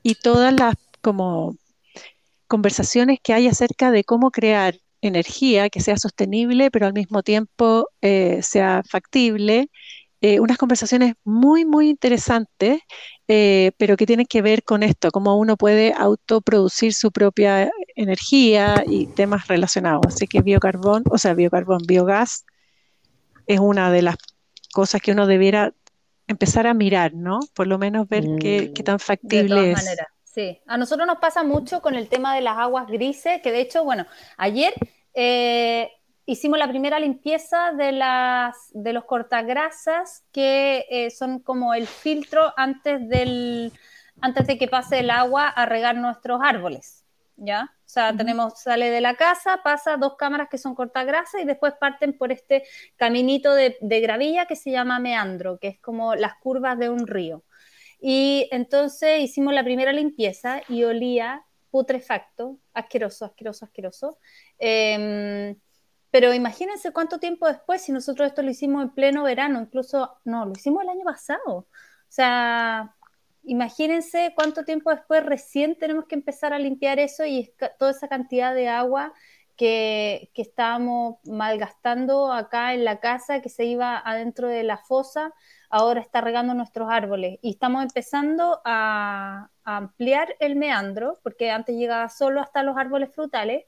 [0.03, 1.57] y todas las como
[2.47, 7.89] conversaciones que hay acerca de cómo crear energía que sea sostenible, pero al mismo tiempo
[8.01, 9.71] eh, sea factible.
[10.23, 12.81] Eh, unas conversaciones muy, muy interesantes,
[13.29, 18.83] eh, pero que tienen que ver con esto, cómo uno puede autoproducir su propia energía
[18.87, 20.07] y temas relacionados.
[20.09, 22.45] Así que biocarbón, o sea, biocarbón, biogás
[23.47, 24.17] es una de las
[24.73, 25.73] cosas que uno debiera
[26.29, 27.51] empezar a mirar, ¿no?
[27.55, 28.85] Por lo menos ver qué, qué Mm.
[28.85, 29.75] tan De factible todas es.
[29.85, 30.61] maneras, sí.
[30.67, 33.85] A nosotros nos pasa mucho con el tema de las aguas grises, que de hecho,
[33.85, 34.07] bueno,
[34.37, 34.75] ayer
[35.15, 35.91] eh,
[36.27, 42.53] hicimos la primera limpieza de, las, de los cortagrasas, que eh, son como el filtro
[42.57, 43.73] antes, del,
[44.21, 47.05] antes de que pase el agua a regar nuestros árboles,
[47.37, 47.76] ¿ya?
[47.87, 51.75] O sea, tenemos, sale de la casa, pasa dos cámaras que son cortagrasa y después
[51.81, 52.65] parten por este
[52.97, 57.07] caminito de, de gravilla que se llama meandro, que es como las curvas de un
[57.07, 57.45] río.
[58.01, 64.19] Y entonces hicimos la primera limpieza y olía putrefacto, asqueroso, asqueroso, asqueroso.
[64.59, 65.57] Em,
[66.11, 70.45] pero imagínense cuánto tiempo después, si nosotros esto lo hicimos en pleno verano, incluso, no,
[70.47, 71.57] lo hicimos el año pasado.
[71.59, 71.69] O
[72.09, 72.96] sea,
[73.47, 78.55] imagínense cuánto tiempo después recién tenemos que empezar a limpiar eso y toda esa cantidad
[78.55, 79.15] de agua
[79.57, 85.33] que, que estábamos malgastando acá en la casa, que se iba adentro de la fosa,
[85.71, 87.39] ahora está regando nuestros árboles.
[87.41, 93.15] Y estamos empezando a, a ampliar el meandro, porque antes llegaba solo hasta los árboles
[93.15, 93.65] frutales,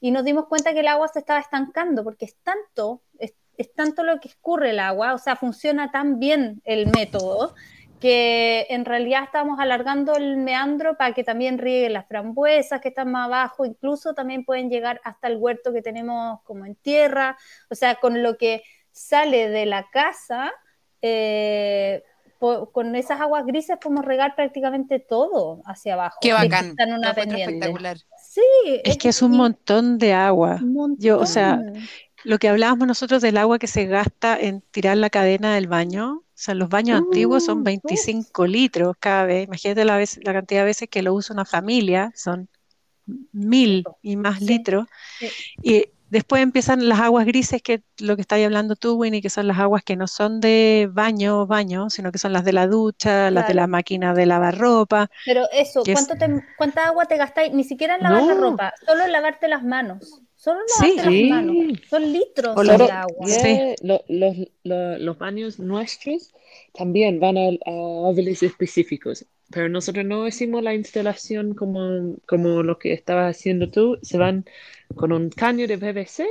[0.00, 3.74] y nos dimos cuenta que el agua se estaba estancando, porque es tanto, es, es
[3.74, 7.54] tanto lo que escurre el agua, o sea, funciona tan bien el método,
[8.02, 13.12] que en realidad estamos alargando el meandro para que también rieguen las frambuesas que están
[13.12, 17.38] más abajo, incluso también pueden llegar hasta el huerto que tenemos como en tierra,
[17.70, 20.50] o sea, con lo que sale de la casa,
[21.00, 22.02] eh,
[22.38, 26.18] po- con esas aguas grises podemos regar prácticamente todo hacia abajo.
[26.20, 26.66] Qué si es que bacán.
[26.70, 27.52] está en una pendiente.
[27.54, 27.96] espectacular.
[28.20, 28.40] Sí,
[28.84, 30.58] Es que es un y- montón de agua.
[30.60, 31.60] un Yo, o sea.
[32.24, 36.22] Lo que hablábamos nosotros del agua que se gasta en tirar la cadena del baño,
[36.42, 39.46] sea, los baños antiguos son Uh, 25 litros cada vez.
[39.46, 42.48] Imagínate la, vez- la cantidad de veces que lo usa una familia, son
[43.32, 44.86] mil y más Sí, litros.
[45.18, 45.28] sí.
[45.62, 49.46] Y después empiezan las aguas grises, que lo que estáis hablando tú, Winnie, que son
[49.48, 53.30] las aguas que no son de baño, baño, sino que son las de la ducha,
[53.30, 55.10] las de la máquina de lavar ropa.
[55.24, 57.52] Pero eso, es- ¿cuánto te- ¿cuánta agua te gastáis?
[57.52, 60.20] Ni siquiera en lavar la ropa, solo en lavarte las manos.
[60.42, 60.96] Solo Sí.
[60.96, 61.28] lavarte Sí.
[61.28, 61.78] las manos.
[61.88, 63.26] Son litros de agua.
[63.28, 63.42] Sí.
[63.42, 66.34] Yeah, lo- los, lo- los baños nuestros
[66.74, 68.10] también van a, a
[68.42, 74.18] específicos, pero nosotros no hicimos la instalación como, como lo que estabas haciendo tú, se
[74.18, 74.44] van
[74.96, 76.26] con un caño de PVC,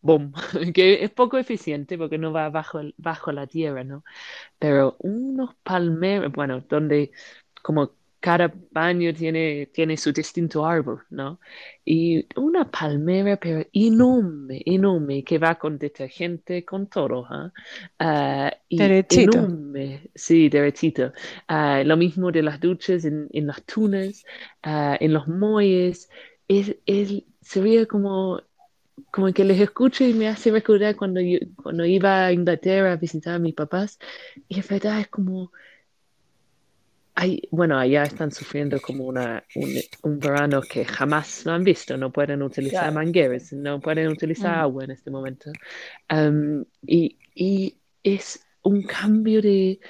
[0.00, 0.32] boom,
[0.72, 4.04] que es poco eficiente porque no va bajo, el- bajo la tierra, ¿no?
[4.60, 7.10] Pero unos palmeros, bueno, donde
[7.62, 7.92] como
[8.26, 11.38] cada baño tiene, tiene su distinto árbol, ¿no?
[11.84, 17.52] Y una palmera, pero enorme, enorme, que va con detergente, con todo, ¿ah?
[17.98, 19.40] Ah, y Derechito.
[19.48, 21.12] enorme, sí, derechito.
[21.48, 24.24] Ah, lo mismo de las duchas en, en las tunas,
[24.62, 26.10] ah, en los muelles.
[26.48, 28.40] Es, es, se ve como,
[29.10, 32.96] como que les escucho y me hace recordar cuando, yo, cuando iba a Inglaterra a
[32.96, 33.98] visitar a mis papás.
[34.48, 35.52] Y es verdad, es como
[37.16, 41.96] hay, bueno, allá están sufriendo como una, un, un verano que jamás lo han visto,
[41.96, 42.92] no pueden utilizar Claro.
[42.92, 44.60] mangueras, no pueden utilizar Mm.
[44.60, 45.50] agua en este momento.
[46.10, 49.80] Um, y, y es un cambio de,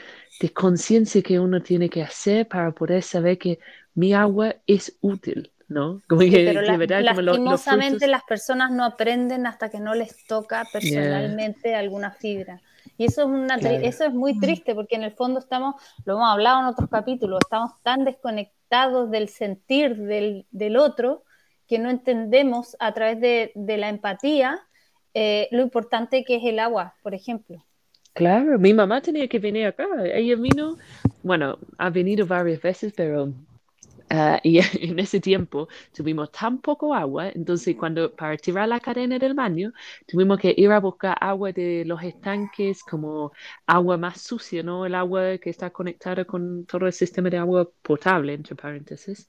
[0.40, 3.58] de conciencia que uno tiene que hacer para poder saber que
[3.94, 6.02] mi agua es útil, ¿no?
[6.08, 9.80] Como Sí, que pero la- verdad, como lo- lastimosamente las personas no aprenden hasta que
[9.80, 12.62] no les toca personalmente alguna fibra.
[12.96, 13.76] Y eso es, una Claro.
[13.82, 14.40] eso es muy Mm.
[14.40, 15.74] triste porque en el fondo estamos,
[16.04, 21.24] lo hemos hablado en otros capítulos, estamos tan desconectados del sentir del, del otro
[21.68, 24.60] que no entendemos a través de, de la empatía
[25.14, 27.64] eh, lo importante que es el agua, por ejemplo.
[28.12, 29.86] Claro, mi mamá tenía que venir acá.
[30.04, 30.76] Ella vino,
[31.22, 33.32] bueno, ha venido varias veces, pero
[34.08, 39.18] Ah, y en ese tiempo tuvimos tan poco agua, entonces cuando para tirar la cadena
[39.18, 39.72] del baño
[40.06, 43.32] tuvimos que ir a buscar agua de los estanques como
[43.66, 44.86] agua más sucia, ¿no?
[44.86, 49.28] El agua que está conectada con todo el sistema de agua potable, entre paréntesis.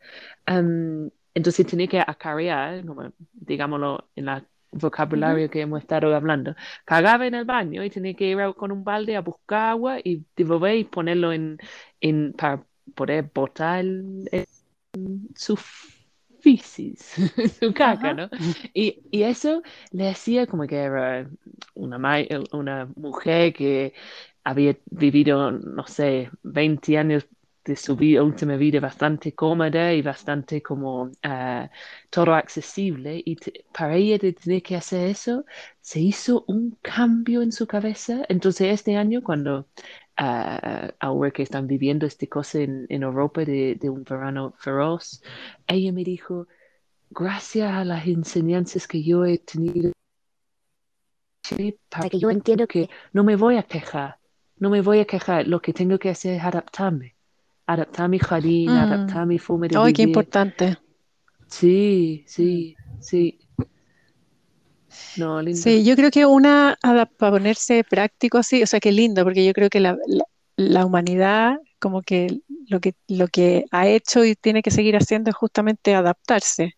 [1.33, 6.55] entonces tenía que acarrear, como, digámoslo en el vocabulario que hemos estado hablando,
[6.85, 10.25] cagaba en el baño y tenía que ir con un balde a buscar agua y
[10.35, 11.57] devolver y ponerlo en,
[12.01, 12.65] en para
[12.95, 14.29] poder botar el
[15.35, 15.57] su
[16.39, 17.15] fisis,
[17.59, 18.29] su caca, ¿no?
[18.73, 21.29] Y, y, eso le hacía como que era
[21.73, 21.97] una,
[22.51, 23.93] una mujer que
[24.43, 27.27] había vivido, no sé, 20 años
[27.67, 31.67] de su vida, última vida bastante cómoda y bastante como uh,
[32.09, 33.21] todo accesible.
[33.25, 33.37] Y
[33.73, 35.45] para ella de tener que hacer eso,
[35.81, 38.23] se hizo un cambio en su cabeza.
[38.29, 39.67] Entonces este año, cuando
[40.17, 45.21] ahora que están viviendo esta cosa en, en Europa de, de, un verano feroz,
[45.67, 46.47] ella me dijo,
[47.09, 49.91] gracias a las enseñanzas que yo he tenido,
[51.89, 54.17] para que yo entiendo que no me voy a quejar,
[54.57, 57.15] no me voy a quejar, lo que tengo que hacer es adaptarme,
[57.67, 58.77] adaptar mi jardín, mm.
[58.77, 60.77] adaptar mi forma de ¡Ay, qué importante!
[61.47, 63.39] Sí, sí, sí.
[65.17, 65.61] No, lindo.
[65.61, 69.53] Sí, yo creo que una, para ponerse práctico así, o sea, qué lindo, porque yo
[69.53, 69.97] creo que la,
[70.55, 75.29] la, humanidad, como que lo, que lo que ha hecho y tiene que seguir haciendo
[75.29, 76.75] es justamente adaptarse.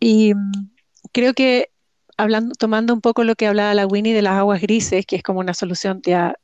[0.00, 0.70] Y mm,
[1.12, 1.70] creo que
[2.16, 5.22] hablando, tomando un poco lo que hablaba la Winnie de las aguas grises, que es
[5.22, 6.34] como una solución ya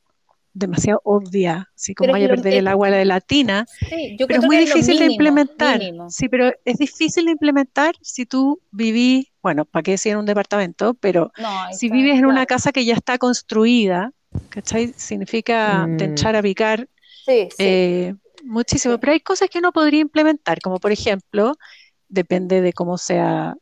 [0.55, 4.59] demasiado obvia, así como vaya a perder el agua de la tina, pero es muy
[4.59, 5.81] difícil de implementar.
[6.09, 10.27] Sí, pero es difícil de implementar si tú vivís, bueno, para qué decir en un
[10.27, 11.33] departamento, pero
[11.73, 14.13] si vives en una casa que ya está construida,
[14.51, 14.93] ¿cachai?
[14.97, 16.01] Significa mm.
[16.01, 16.89] echar a picar
[17.27, 21.55] eh, muchísimo, pero hay cosas que uno podría implementar, como por ejemplo,
[22.09, 23.57] depende de cómo sea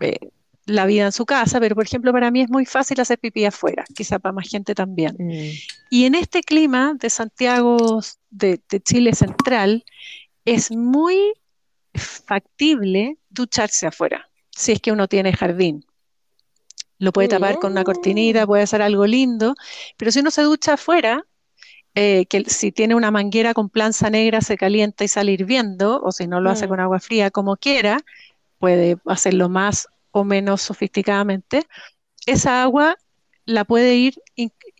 [0.00, 0.30] eh,
[0.66, 3.44] la vida en su casa, pero por ejemplo para mí es muy fácil hacer pipí
[3.44, 5.16] afuera, quizá para más gente también.
[5.18, 5.50] Mm.
[5.90, 8.00] Y en este clima de Santiago,
[8.30, 9.84] de, Chile Central,
[10.44, 11.34] es muy
[11.94, 15.84] factible ducharse afuera, si es que uno tiene jardín.
[16.98, 19.54] Lo puede tapar con una cortinita, puede hacer algo lindo,
[19.96, 21.26] pero si uno se ducha afuera,
[21.96, 26.12] eh, que si tiene una manguera con planza negra se calienta y sale hirviendo, o
[26.12, 26.68] si no lo hace mm.
[26.68, 27.98] con agua fría, como quiera,
[28.58, 31.66] puede hacerlo más o menos sofisticadamente,
[32.26, 32.96] esa agua
[33.44, 34.14] la puede ir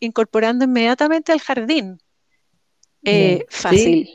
[0.00, 1.98] incorporando inmediatamente al jardín.
[3.04, 4.08] Eh, fácil.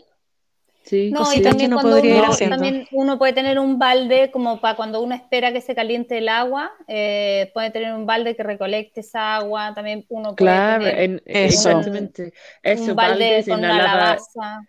[0.84, 1.12] Sí.
[1.12, 5.14] No, y también, cuando uno, también uno puede tener un balde como para cuando uno
[5.14, 9.74] espera que se caliente el agua, eh, puede tener un balde que recolecte esa agua,
[9.76, 11.78] también uno puede claro, tener eso.
[11.78, 14.62] un balde con una lavaza.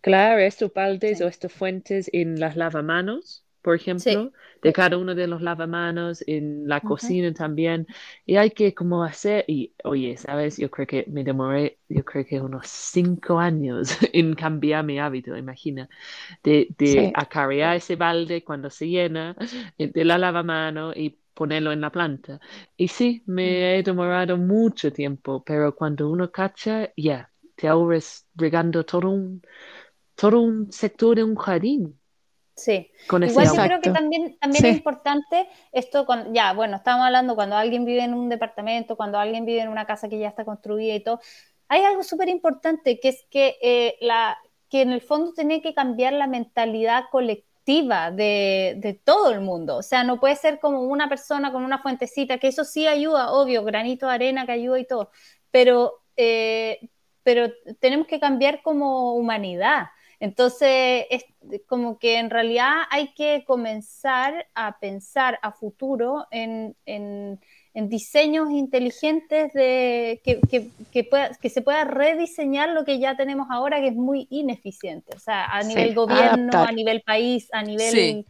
[0.00, 4.32] Claro, estos baldes o estas fuentes en las lavamanos por ejemplo,
[4.62, 7.86] de cada uno de los lavamanos, en la cocina también.
[8.26, 10.56] Y hay que como hacer, y oye, ¿sabes?
[10.58, 15.36] Yo creo que me demoré, yo creo que unos cinco años en cambiar mi hábito,
[15.36, 15.88] imagina,
[16.42, 19.36] de, de acarrear ese balde cuando se llena
[19.78, 22.40] eh, de la lavamano y ponerlo en la planta.
[22.76, 23.78] Y sí, me mm.
[23.78, 29.42] he demorado mucho tiempo, pero cuando uno cacha, ya, te ahorras regando todo un,
[30.16, 31.99] todo un sector de un jardín.
[32.60, 37.34] Sí, igual yo creo que también, también es importante esto, con, ya, bueno, estamos hablando
[37.34, 40.44] cuando alguien vive en un departamento, cuando alguien vive en una casa que ya está
[40.44, 41.20] construida y todo,
[41.68, 44.36] hay algo súper importante que es que, eh, la,
[44.68, 49.76] que en el fondo tiene que cambiar la mentalidad colectiva de, de, todo el mundo,
[49.76, 53.32] o sea, no puede ser como una persona con una fuentecita, que eso sí ayuda,
[53.32, 55.10] obvio, granito de arena que ayuda y todo,
[55.50, 56.90] pero, eh,
[57.22, 59.86] pero tenemos que cambiar como humanidad.
[60.20, 61.24] Entonces, es
[61.66, 66.76] como que en realidad hay que comenzar a pensar a futuro en,
[67.74, 70.40] diseños inteligentes de, que,
[70.92, 75.16] que, se pueda rediseñar lo que ya tenemos ahora, que es muy ineficiente.
[75.16, 78.26] O sea, a nivel gobierno, a nivel país, a nivel...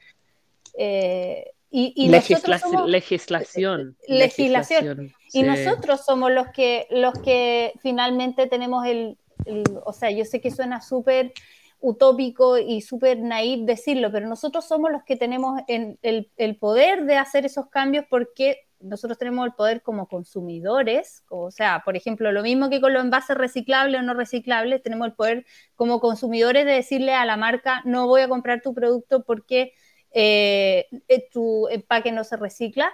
[0.79, 3.97] Eh, y, legislación.
[4.07, 5.13] Legislación.
[5.33, 10.41] Y nosotros somos los que, los que finalmente tenemos el, el o sea, yo sé
[10.41, 11.33] que suena súper
[11.81, 15.99] utópico y súper naif decirlo, pero nosotros somos los que tenemos el,
[16.37, 21.83] el, poder de hacer esos cambios porque nosotros tenemos el poder como consumidores, o sea,
[21.85, 25.47] por ejemplo, lo mismo que con los envases reciclables o no reciclables, tenemos el poder
[25.75, 29.73] como consumidores de decirle a la marca, no voy a comprar tu producto porque
[30.13, 32.91] eh, eh tu empaque no se recicla,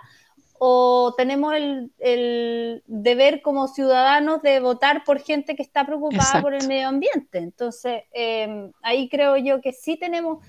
[0.59, 6.66] o tenemos el, deber como ciudadanos de votar por gente que está preocupada por el
[6.66, 7.38] medio ambiente.
[7.38, 10.44] Entonces, em, ahí creo yo que sí tenemos,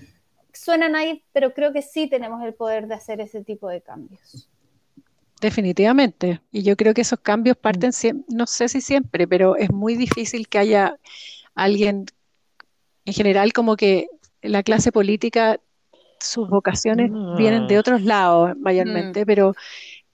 [0.52, 4.48] suenan ahí, pero creo que sí tenemos el poder de hacer ese tipo de cambios.
[5.40, 6.40] Definitivamente.
[6.50, 7.92] Y yo creo que esos cambios parten,
[8.28, 10.98] no sé si siempre, pero es muy difícil que haya
[11.54, 12.06] alguien,
[13.04, 14.08] en general, como que
[14.42, 15.60] la clase política,
[16.20, 19.26] sus vocaciones vienen de otros lados mayormente, mm.
[19.26, 19.54] pero,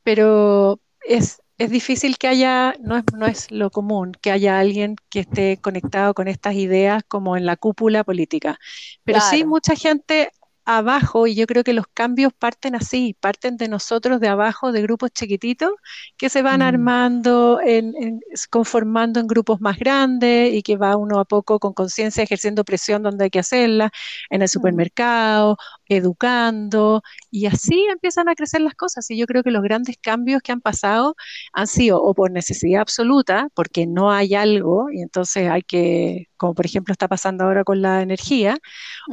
[0.05, 4.97] pero es, es difícil que haya, no es, no es lo común, que haya alguien
[5.11, 8.59] que esté conectado con estas ideas como en la cúpula política.
[9.05, 10.31] Pero sí, mucha gente
[10.65, 14.83] abajo, y yo creo que los cambios parten así, parten de nosotros de abajo, de
[14.83, 15.73] grupos chiquititos,
[16.17, 16.63] que se van mm.
[16.63, 22.23] armando, en, conformando en grupos más grandes y que va uno a poco con conciencia
[22.23, 23.91] ejerciendo presión donde hay que hacerla,
[24.31, 24.49] en el mm.
[24.49, 25.57] supermercado,
[25.89, 29.11] educando, y así empiezan a crecer las cosas.
[29.11, 31.15] Y yo creo que los grandes cambios que han pasado
[31.53, 36.55] han sido o por necesidad absoluta, porque no hay algo, y entonces hay que, como
[36.55, 38.59] por ejemplo está pasando ahora con la energía,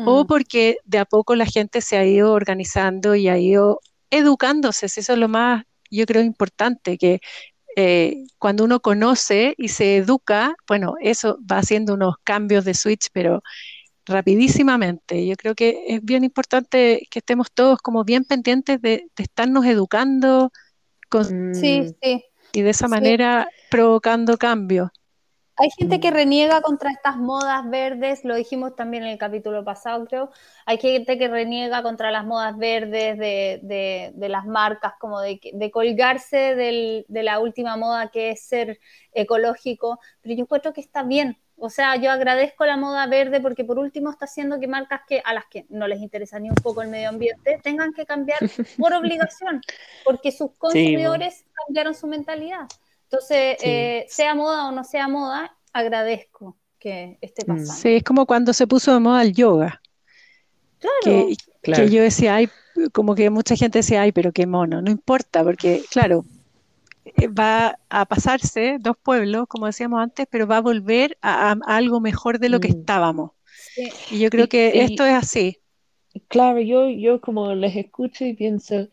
[0.06, 0.28] o mm.
[0.28, 4.86] porque de a poco la gente se ha ido organizando y ha ido educándose.
[4.86, 7.22] Eso es lo más, yo creo, importante, que
[7.76, 13.08] eh, cuando uno conoce y se educa, bueno, eso va haciendo unos cambios de switch,
[13.14, 13.42] pero
[14.06, 15.26] rapidísimamente.
[15.26, 20.52] Yo creo que es bien importante que estemos todos como bien pendientes de, estarnos educando
[21.10, 22.24] con, sí, sí.
[22.54, 24.90] y de esa manera provocando cambios.
[25.58, 30.06] Hay gente que reniega contra estas modas verdes, lo dijimos también en el capítulo pasado,
[30.06, 30.32] creo.
[30.66, 37.24] Hay gente que reniega contra las modas verdes de, las marcas, como de, colgarse de
[37.24, 38.80] la última moda que es ser
[39.14, 41.38] ecológico, pero yo encuentro que está bien.
[41.64, 45.22] O sea, yo agradezco la moda verde porque por último está haciendo que marcas que
[45.24, 48.40] a las que no les interesa ni un poco el medio ambiente tengan que cambiar
[48.80, 49.62] por obligación,
[50.04, 52.68] porque sus consumidores cambiaron su mentalidad.
[53.04, 57.48] Entonces, eh, sea moda o no sea moda, agradezco que esté mm.
[57.48, 57.74] pasando.
[57.74, 59.84] Sí, es como cuando se puso de moda el yoga.
[60.80, 61.28] Claro.
[61.62, 62.50] Que, yo decía, ay,
[62.92, 66.26] como que mucha gente decía, ay, pero qué mono, no importa, porque claro,
[67.38, 72.40] va a pasarse dos pueblos, como decíamos antes, pero va a volver a, algo mejor
[72.40, 72.80] de lo que mm.
[72.80, 73.32] estábamos.
[74.10, 75.58] Y yo creo que esto es así.
[76.28, 78.88] Claro, yo, yo como les escucho y pienso,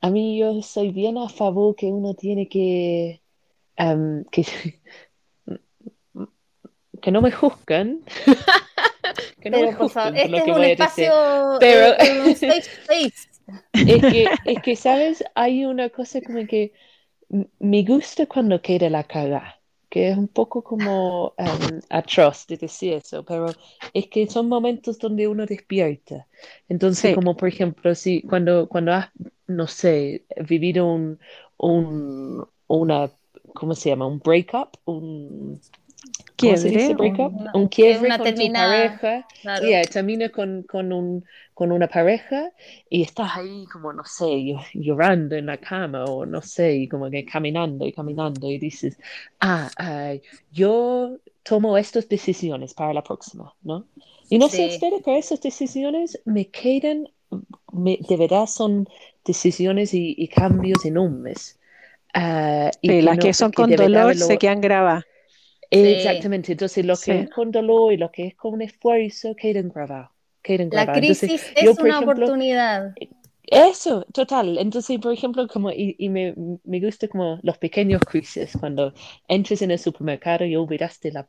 [0.00, 3.20] a mí yo soy bien a favor que uno tiene que
[4.30, 4.44] que,
[7.00, 8.00] que no me juzgan.
[9.40, 11.10] que no me juzguen este lo que voy a decir.
[11.60, 11.98] Pero
[13.72, 15.24] es, que, es que, ¿sabes?
[15.34, 16.72] Hay una cosa como que
[17.58, 21.34] me gusta cuando queda la caga, que es un poco como
[21.90, 23.46] atroz de decir eso, pero
[23.94, 26.26] es que son momentos donde uno despierta.
[26.68, 29.10] Entonces, como por ejemplo, si cuando, cuando has,
[29.46, 31.18] no sé, vivido un,
[31.56, 33.10] un, una
[33.54, 34.06] ¿cómo se llama?
[34.06, 35.60] Un breakup, un
[36.36, 36.96] quiebre,
[37.54, 39.66] un, quiebre con tu pareja, claro.
[39.90, 41.24] termina con, con, un,
[41.54, 42.50] con una pareja
[42.88, 47.10] y estás ahí como, no sé, llorando en la cama o no sé, y como
[47.10, 48.98] que caminando y caminando y dices,
[49.40, 50.14] ah,
[50.52, 53.86] yo tomo estas decisiones para la próxima, ¿no?
[54.30, 57.08] Y no sé ustedes, pero esas decisiones me quedan,
[57.72, 58.88] me, de verdad son
[59.24, 61.58] decisiones y, y cambios enormes.
[62.14, 65.04] Uh, y las que, son con dolor se quedan grabadas.
[65.70, 70.10] Exactamente, entonces lo que es con dolor y lo que es con esfuerzo quedan grabados.
[70.70, 72.94] La crisis es una oportunidad.
[73.42, 74.58] Eso, total.
[74.58, 78.92] Entonces, por ejemplo, como, y, y me, me, gusta como los pequeños crisis, cuando
[79.26, 81.28] entres en el supermercado y olvidaste la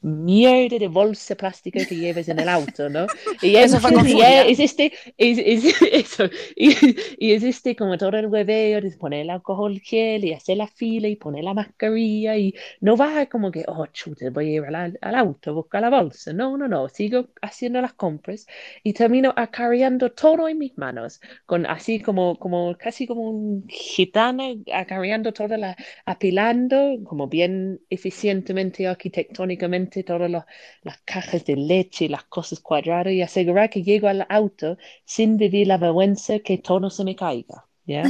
[0.00, 3.06] mierda de bolsa plástica que lleves en el auto, ¿no?
[3.42, 4.20] Y eso fue y
[4.50, 6.24] existe, es, es, eso,
[6.56, 6.74] y,
[7.18, 11.08] y, existe como todo el hueveo de poner el alcohol gel y hacer la fila
[11.08, 14.98] y poner la mascarilla y no vas como que, oh, chute, voy a ir al,
[15.00, 16.32] al auto, buscar la bolsa.
[16.32, 18.46] No, no, no, sigo haciendo las compras
[18.82, 24.44] y termino acarreando todo en mis manos, con así como, como casi como un gitano
[24.72, 32.60] acarreando toda la, apilando como bien eficientemente arquitectónicamente todas las cajas de leche las cosas
[32.60, 37.16] cuadradas y asegurar que llego al auto sin vivir la vergüenza que todo se me
[37.16, 37.66] caiga.
[37.86, 38.04] ¿ya?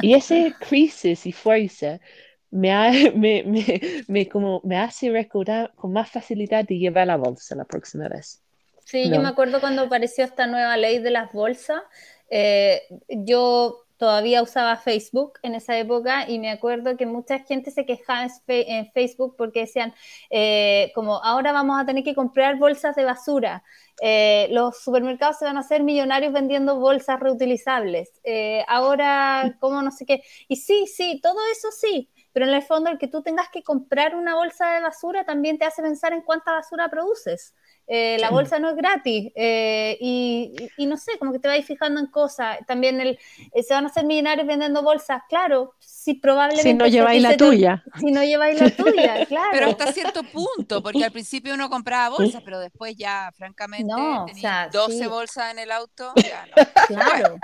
[0.00, 2.00] Y esa crisis y fuerza
[2.50, 7.64] me, me, me, como me hace recordar con más facilidad de llevar la bolsa la
[7.64, 8.42] próxima vez.
[8.84, 11.80] Sí, yo me acuerdo cuando apareció esta nueva ley de las bolsas.
[12.28, 17.86] Eh, yo todavía usaba Facebook en esa época y me acuerdo que mucha gente se
[17.86, 19.94] quejaba en Facebook porque decían,
[20.28, 23.62] eh, como ahora vamos a tener que comprar bolsas de basura,
[24.00, 29.92] eh, los supermercados se van a hacer millonarios vendiendo bolsas reutilizables, eh, ahora, como no
[29.92, 33.22] sé qué, y sí, sí, todo eso sí, pero en el fondo el que tú
[33.22, 37.54] tengas que comprar una bolsa de basura también te hace pensar en cuánta basura produces.
[37.94, 41.48] Eh, la bolsa no es gratis eh, y, y- y no sé, como que te
[41.48, 42.58] vas fijando en cosas.
[42.66, 43.18] También el,
[43.52, 46.70] eh, se van a hacer millonarios vendiendo bolsas, claro, si probablemente...
[46.70, 47.84] Si no lleváis la te- tuya.
[48.00, 49.48] Si no lleváis la tuya, claro.
[49.52, 54.22] Pero hasta cierto punto, porque al principio uno compraba bolsas, pero después ya, francamente, No,
[54.22, 55.06] o tenía sea, 12 sí.
[55.06, 56.14] bolsas en el auto.
[56.16, 56.62] Ya no.
[56.88, 57.38] Claro,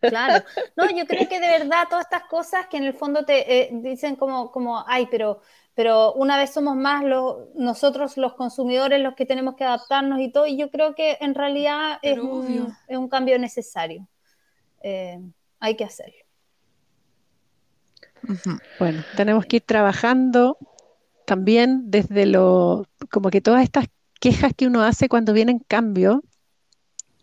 [0.00, 0.44] claro.
[0.76, 4.16] No, yo creo que de verdad todas estas cosas que en el fondo te dicen
[4.16, 5.40] como, como, ay, pero,
[5.74, 10.30] pero una vez somos más los, nosotros los consumidores los que tenemos que adaptarnos y
[10.30, 12.76] todo, y yo creo que en realidad es un, obvio.
[12.86, 14.06] es un cambio necesario.
[14.82, 15.20] Eh,
[15.58, 16.14] hay que hacerlo.
[18.78, 20.56] Bueno, tenemos que ir trabajando
[21.26, 23.86] también desde lo, como que todas estas
[24.20, 26.20] quejas que uno hace cuando vienen cambios,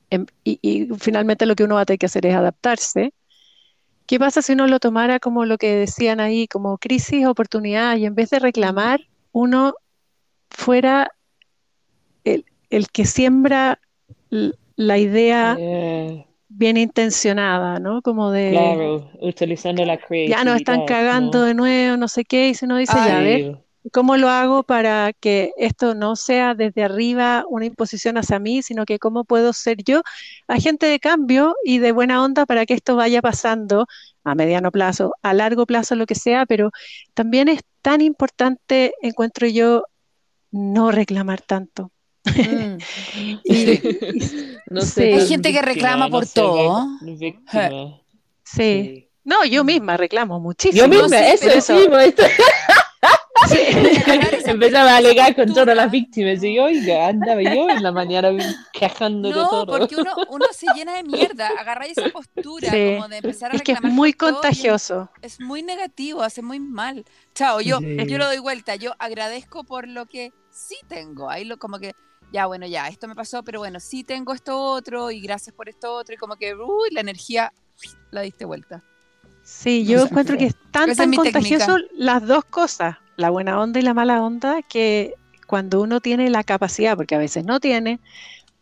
[0.09, 3.13] em, y, y finalmente lo que uno va a tener que hacer es adaptarse.
[4.11, 8.05] ¿Qué pasa si uno lo tomara como lo que decían ahí, como crisis, oportunidad, y
[8.05, 8.99] en vez de reclamar,
[9.31, 9.73] uno
[10.49, 11.13] fuera
[12.25, 13.79] el, el que siembra
[14.75, 18.01] la idea Yeah, bien intencionada, ¿no?
[18.01, 20.39] Como de, claro, utilizando la creatividad.
[20.39, 21.45] ya nos están cagando ¿no?
[21.45, 24.63] de nuevo, no sé qué, y si uno dice, ya, a ver, ¿Cómo lo hago
[24.63, 29.51] para que esto no sea desde arriba una imposición hacia mí, sino que cómo puedo
[29.53, 30.01] ser yo
[30.47, 33.87] agente de cambio y de buena onda para que esto vaya pasando
[34.23, 36.71] a mediano plazo, a largo plazo, lo que sea, pero
[37.13, 39.83] también es tan importante, encuentro yo,
[40.51, 41.91] no reclamar tanto.
[42.25, 42.77] Mm.
[43.43, 43.79] Y-
[44.69, 45.01] No Sí.
[45.01, 46.87] Hay gente que reclama no por ser todo.
[47.01, 47.99] víctima.
[48.43, 49.07] sí.
[49.23, 50.81] No, yo misma reclamo muchísimo.
[50.81, 51.99] Yo misma, sí, eso.
[51.99, 52.23] Esto.
[54.45, 58.31] Empezaba a alegar con todas las víctimas y oiga, andaba yo en la mañana
[58.73, 59.77] quejando de No, todo.
[59.79, 61.49] porque uno, uno se llena de mierda.
[61.59, 62.93] Agarráis esa postura Sí.
[62.95, 65.09] como de empezar a Es que es muy todo contagioso.
[65.21, 67.05] es muy negativo, hace muy mal.
[67.33, 67.97] Chao, yo, Sí.
[68.07, 71.29] yo lo doy vuelta, yo agradezco por lo que sí tengo.
[71.29, 71.93] Ahí lo como que,
[72.33, 75.69] ya, bueno, ya, esto me pasó, pero bueno, sí tengo esto otro y gracias por
[75.69, 77.53] esto otro y como que, uy, la energía
[78.11, 78.83] la diste vuelta.
[79.53, 83.83] Sí, yo encuentro que es tan, es contagioso las dos cosas, la buena onda y
[83.83, 85.13] la mala onda, que
[85.45, 87.99] cuando uno tiene la capacidad, porque a veces no tiene,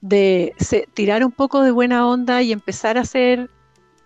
[0.01, 3.49] de se- tirar un poco de buena onda y empezar a hacer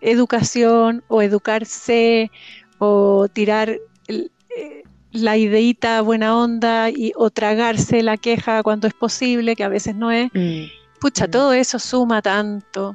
[0.01, 2.29] educación o educarse
[2.79, 3.77] o tirar
[4.07, 9.63] el- eh, la ideita buena onda y, o tragarse la queja cuando es posible, que
[9.63, 10.29] a veces no es.
[10.33, 10.65] Mm,
[10.99, 11.31] Pucha, Mm.
[11.31, 12.93] todo eso suma tanto.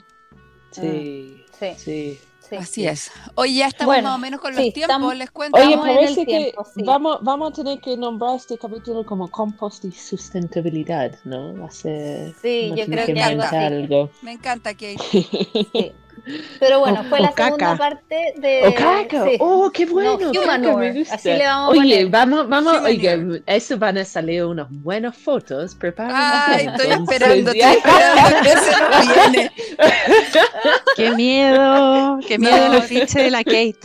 [0.71, 1.67] sí, Sí.
[1.77, 2.19] sí.
[2.49, 2.57] Sí.
[2.57, 3.11] Así es.
[3.35, 5.59] Hoy ya estamos Bueno, más o menos con los sí, tiempos, estamos- les cuento.
[5.61, 11.19] Oye, parece que vamos, vamos a tener que nombrar este capítulo como compost y sustentabilidad,
[11.25, 11.55] ¿no?
[11.61, 13.57] Va a ser, Sí, yo creo que algo así.
[13.57, 14.11] algo.
[14.23, 15.93] Me encanta que Sí.
[16.61, 18.63] Pero bueno, O- fue o la segunda parte de.
[18.67, 19.25] ¡Oh, caca!
[19.25, 19.37] sí.
[19.41, 20.19] ¡Oh, qué bueno!
[20.33, 21.15] No, caca, me gusta.
[21.15, 22.07] así le vamos a Oye, poner.
[22.09, 23.17] vamos, vamos, oiga,
[23.47, 25.75] eso van a salir unas buenas fotos.
[25.75, 26.17] Prepárense.
[26.23, 27.73] Ay, estoy entonces, esperando, ya.
[27.73, 29.53] estoy esperando que se nos viene.
[30.97, 32.19] ¡Qué miedo!
[32.27, 33.79] ¡Qué miedo el afiche de la Kate!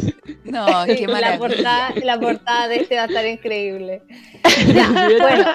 [0.43, 1.39] No, Sí, qué la maravilla.
[1.39, 4.01] portada, la portada de este va a estar increíble.
[4.73, 5.45] Ya, bueno,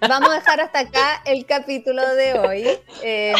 [0.00, 2.64] vamos a dejar hasta acá el capítulo de hoy.
[3.02, 3.32] Eh,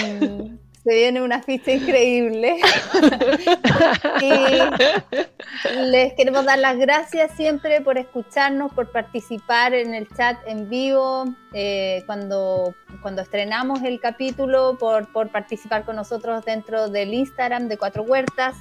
[0.82, 2.56] se viene una ficha increíble.
[4.22, 10.68] y les queremos dar las gracias siempre por escucharnos, por participar en el chat en
[10.68, 17.68] vivo, eh, cuando, cuando estrenamos el capítulo, por, por participar con nosotros dentro del Instagram
[17.68, 18.56] de Cuatro Huertas.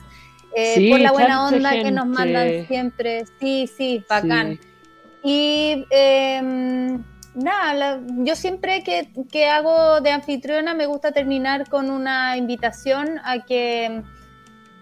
[0.56, 3.26] eh, Sí, por la buena onda que nos mandan siempre.
[3.40, 4.60] Sí, sí, bacán.
[4.62, 4.68] Sí.
[5.24, 7.04] Y em,
[7.38, 13.20] nada, la- yo siempre que, que hago de anfitriona me gusta terminar con una invitación
[13.24, 14.02] a que,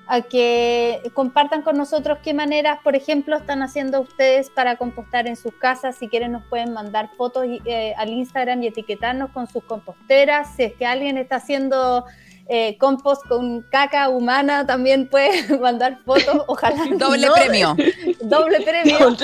[0.08, 5.36] a que compartan con nosotros qué maneras, por ejemplo, están haciendo ustedes para compostar en
[5.36, 5.96] sus casas.
[5.98, 10.56] Si quieren nos pueden mandar fotos eh, al Instagram y etiquetarnos con sus composteras.
[10.56, 12.06] Si es que alguien está haciendo...
[12.48, 17.34] eh, compost con caca humana también puede mandar fotos, ojalá Doble no.
[17.34, 17.76] premio.
[18.22, 18.98] doble premio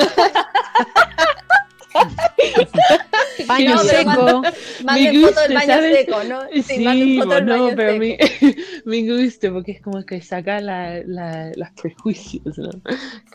[3.48, 4.42] Baño No, pero seco.
[4.84, 5.98] Manden Me foto del gusta, baño ¿sabes?
[5.98, 6.42] seco, ¿no?
[6.64, 8.56] Sí, manden foto del bueno, baño pero seco.
[8.86, 12.70] me, me gusta porque es como que saca la, la, los prejuicios, ¿no?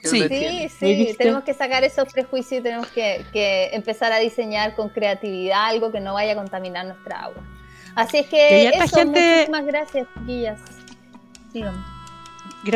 [0.01, 0.23] Que Sí.
[0.29, 1.19] Sí, sí, gusta.
[1.19, 5.91] tenemos que sacar esos prejuicios y tenemos que, que empezar a diseñar con creatividad algo
[5.93, 7.43] que no vaya a contaminar nuestra agua.
[7.95, 10.61] Así es que harta eso, gente- muchísimas gracias, chiquillas.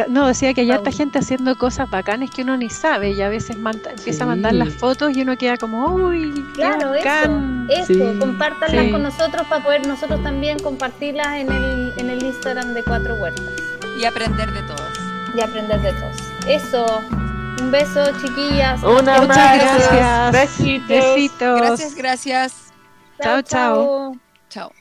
[0.08, 3.28] No, decía que hay harta gente haciendo cosas bacanes que uno ni sabe y a
[3.28, 7.04] veces manda- empieza a mandar las fotos y uno queda como, uy, qué Claro, eso,
[7.08, 7.66] bacán".
[7.70, 8.90] eso, Sí, compártanlas sí.
[8.92, 13.44] con nosotros para poder nosotros también compartirlas en el, en el Instagram de Cuatro Huertas
[14.00, 14.90] Y aprender de todos.
[15.36, 16.16] y aprender de todos.
[16.46, 16.86] Eso,
[17.60, 18.82] un beso, chiquillas.
[18.82, 19.20] Un Nos vemos.
[19.28, 19.88] Muchas abrazo.
[19.92, 20.32] gracias.
[20.32, 20.88] Besitos.
[20.88, 21.60] Besitos.
[21.60, 22.52] Gracias, gracias.
[23.22, 23.84] Chao, chao.
[23.84, 24.70] chao.
[24.70, 24.79] Chao.